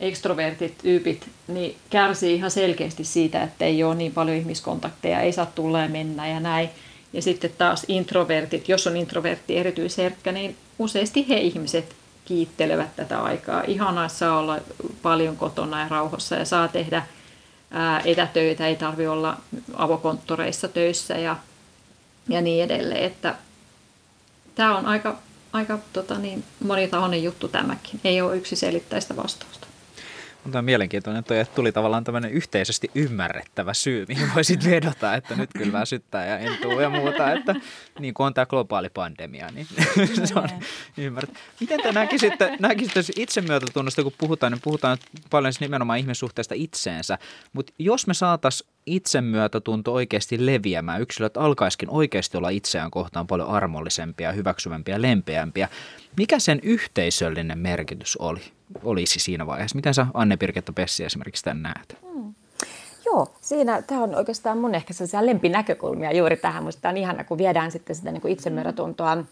[0.00, 5.46] ekstrovertit tyypit niin kärsii ihan selkeästi siitä, että ei ole niin paljon ihmiskontakteja, ei saa
[5.46, 6.70] tulla ja mennä ja näin.
[7.14, 13.62] Ja sitten taas introvertit, jos on introvertti erityisherkkä, niin useasti he ihmiset kiittelevät tätä aikaa.
[13.66, 14.58] Ihanaa saa olla
[15.02, 17.06] paljon kotona ja rauhassa ja saa tehdä
[18.04, 19.36] etätöitä, ei tarvi olla
[19.76, 21.36] avokonttoreissa töissä ja
[22.28, 23.04] ja niin edelleen.
[23.04, 23.34] Että
[24.54, 25.18] tämä on aika,
[25.52, 28.00] aika tota niin, monitahoinen juttu tämäkin.
[28.04, 29.66] Ei ole yksi selittäistä vastausta.
[30.44, 35.34] Mutta on mielenkiintoinen toi, että tuli tavallaan tämmöinen yhteisesti ymmärrettävä syy, mihin voisit vedota, että
[35.36, 37.54] nyt kyllä väsyttää ja entuu ja muuta, että
[37.98, 39.66] niin kuin on tämä globaali pandemia, niin
[40.24, 40.48] se on
[40.96, 41.38] ymmärretty.
[41.60, 44.98] Miten te näkisitte, näkisitte itsemyötätunnosta, kun puhutaan, niin puhutaan
[45.30, 47.18] paljon siis nimenomaan ihmissuhteesta itseensä,
[47.52, 54.32] mutta jos me saataisiin itsemyötätunto oikeasti leviämään, yksilöt alkaisikin oikeasti olla itseään kohtaan paljon armollisempia,
[54.32, 55.68] hyväksyvämpiä, lempeämpiä,
[56.16, 58.40] mikä sen yhteisöllinen merkitys oli?
[58.84, 59.76] olisi siinä vaiheessa.
[59.76, 61.96] Miten sä Anne Pirketta Pessi esimerkiksi tämän näet?
[62.12, 62.34] Hmm.
[63.06, 66.64] Joo, siinä tämä on oikeastaan mun ehkä sellaisia lempinäkökulmia juuri tähän.
[66.64, 69.24] Musta tämä on ihana, kun viedään sitten sitä niin itsemyötätuntoa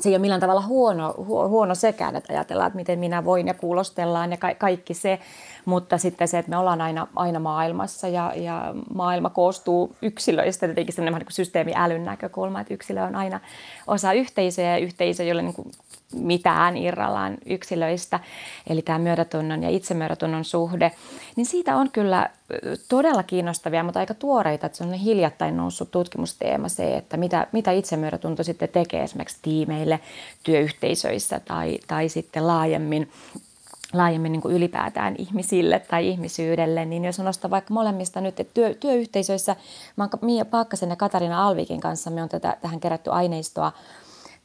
[0.00, 3.54] se ei ole millään tavalla huono, huono sekään, että ajatellaan, että miten minä voin ja
[3.54, 5.18] kuulostellaan ja ka- kaikki se,
[5.64, 10.94] mutta sitten se, että me ollaan aina, aina maailmassa ja, ja maailma koostuu yksilöistä, tietenkin
[10.94, 13.40] sellainen niin systeemiälyn näkökulma, että yksilö on aina
[13.86, 15.72] osa yhteisöä ja yhteisö, jolle niin
[16.14, 18.20] mitään irrallaan yksilöistä,
[18.66, 20.92] eli tämä myötätunnon ja itsemyötätunnon suhde,
[21.36, 22.30] niin siitä on kyllä
[22.88, 27.70] todella kiinnostavia, mutta aika tuoreita, että se on hiljattain noussut tutkimusteema se, että mitä, mitä
[27.70, 30.00] itsemyötätunto sitten tekee esimerkiksi tiimeille,
[30.42, 33.10] työyhteisöissä tai, tai sitten laajemmin
[33.92, 38.74] laajemmin niin kuin ylipäätään ihmisille tai ihmisyydelle, niin jos nostaa vaikka molemmista nyt, että työ,
[38.74, 39.56] työyhteisöissä,
[40.22, 43.72] Mia Paakkasen ja Katarina Alvikin kanssa me on tätä, tähän kerätty aineistoa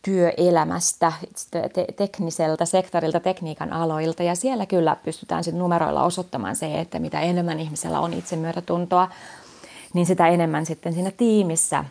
[0.06, 1.12] työelämästä,
[1.52, 4.24] te- tekniseltä sektorilta, tekniikan aloilta.
[4.24, 9.10] Ja siellä kyllä pystytään sitten numeroilla osoittamaan se, että mitä enemmän ihmisellä on itsemyötätuntoa,
[9.94, 11.86] niin sitä enemmän sitten siinä tiimissä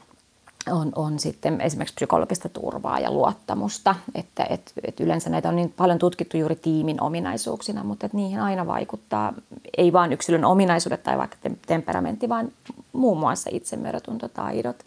[0.71, 3.95] on, on sitten esimerkiksi psykologista turvaa ja luottamusta.
[4.15, 8.67] Että et, et yleensä näitä on niin paljon tutkittu juuri tiimin ominaisuuksina, mutta niihin aina
[8.67, 9.33] vaikuttaa
[9.77, 11.37] ei vain yksilön ominaisuudet tai vaikka
[11.67, 12.53] temperamentti, vaan
[12.93, 14.85] muun muassa itsemyötätuntotaidot.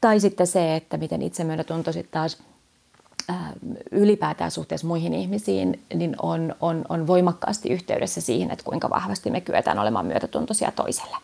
[0.00, 2.38] Tai sitten se, että miten itsemyötätunto sitten taas
[3.90, 9.40] ylipäätään suhteessa muihin ihmisiin, niin on, on, on voimakkaasti yhteydessä siihen, että kuinka vahvasti me
[9.40, 11.16] kyetään olemaan myötätuntoisia toiselle.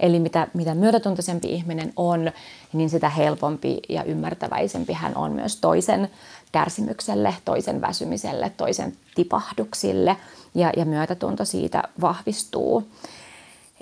[0.00, 2.32] Eli mitä, mitä myötätuntoisempi ihminen on,
[2.72, 6.10] niin sitä helpompi ja ymmärtäväisempi hän on myös toisen
[6.52, 10.16] kärsimykselle, toisen väsymiselle, toisen tipahduksille
[10.54, 12.88] ja, ja myötätunto siitä vahvistuu.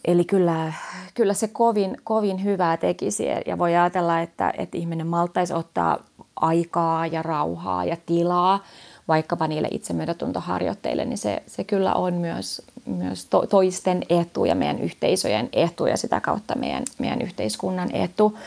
[0.06, 0.72] Eli kyllä,
[1.14, 5.98] kyllä se kovin, kovin hyvää tekisi ja voi ajatella, että, että ihminen maltaisi ottaa
[6.36, 8.64] aikaa ja rauhaa ja tilaa
[9.08, 14.78] vaikkapa niille itsemyötätuntoharjoitteille, niin se, se kyllä on myös, myös to, toisten etu ja meidän
[14.78, 18.38] yhteisöjen etu ja sitä kautta meidän, meidän yhteiskunnan etu.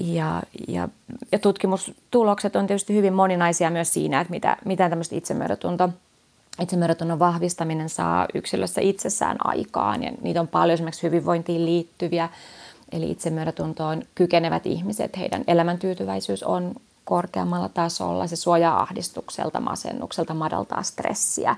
[0.00, 0.88] Ja, ja,
[1.32, 5.88] ja tutkimustulokset on tietysti hyvin moninaisia myös siinä, että mitä, mitä tämmöistä itsemyötätuntoa
[6.62, 10.02] itsemyötätunnon vahvistaminen saa yksilössä itsessään aikaan.
[10.02, 12.28] Ja niitä on paljon esimerkiksi hyvinvointiin liittyviä,
[12.92, 21.56] eli itsemyötätuntoon kykenevät ihmiset, heidän elämäntyytyväisyys on korkeammalla tasolla, se suojaa ahdistukselta, masennukselta, madaltaa stressiä.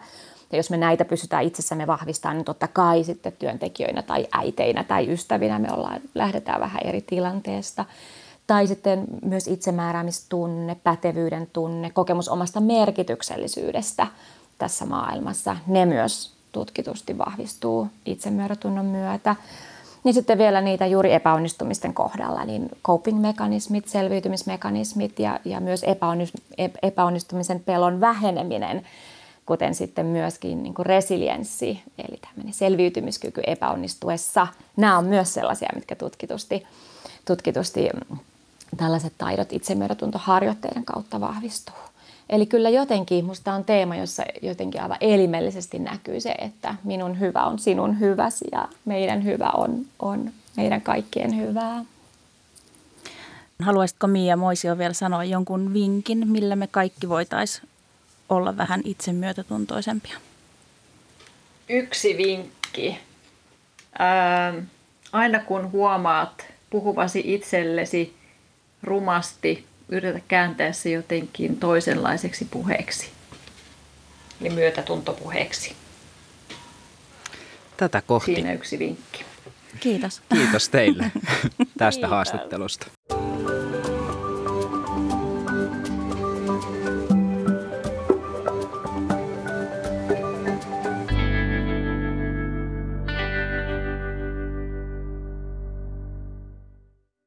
[0.53, 5.13] Ja jos me näitä pystytään itsessämme vahvistamaan, niin totta kai sitten työntekijöinä tai äiteinä tai
[5.13, 7.85] ystävinä me ollaan, lähdetään vähän eri tilanteesta.
[8.47, 14.07] Tai sitten myös itsemääräämistunne, pätevyyden tunne, kokemus omasta merkityksellisyydestä–
[14.61, 19.37] tässä maailmassa, ne myös tutkitusti vahvistuu itsemyörätunnon myötä.
[20.05, 25.85] Niin sitten vielä niitä juuri epäonnistumisten kohdalla, niin coping-mekanismit, selviytymismekanismit ja, ja myös
[26.83, 28.87] epäonnistumisen pelon väheneminen,
[29.47, 34.47] kuten sitten myöskin niin kuin resilienssi, eli tämmöinen selviytymiskyky epäonnistuessa.
[34.77, 36.67] Nämä on myös sellaisia, mitkä tutkitusti,
[37.25, 37.89] tutkitusti
[38.77, 41.90] tällaiset taidot itsemyörätuntoharjoitteiden kautta vahvistuu.
[42.31, 47.45] Eli kyllä jotenkin, minusta on teema, jossa jotenkin aivan elimellisesti näkyy se, että minun hyvä
[47.45, 51.85] on sinun hyväsi ja meidän hyvä on, on meidän kaikkien hyvää.
[53.63, 57.69] Haluaisitko Mia Moisio vielä sanoa jonkun vinkin, millä me kaikki voitaisiin
[58.29, 60.17] olla vähän itsemyötätuntoisempia?
[61.69, 62.99] Yksi vinkki.
[63.99, 64.55] Ää,
[65.13, 68.15] aina kun huomaat puhuvasi itsellesi
[68.83, 73.11] rumasti yritä kääntää se jotenkin toisenlaiseksi puheeksi,
[74.41, 75.77] eli myötätuntopuheeksi.
[77.77, 78.35] Tätä kohti.
[78.35, 79.25] Siinä yksi vinkki.
[79.81, 80.23] Kiitos.
[80.35, 81.13] Kiitos teille
[81.79, 82.11] tästä Kiitos.
[82.11, 82.87] haastattelusta.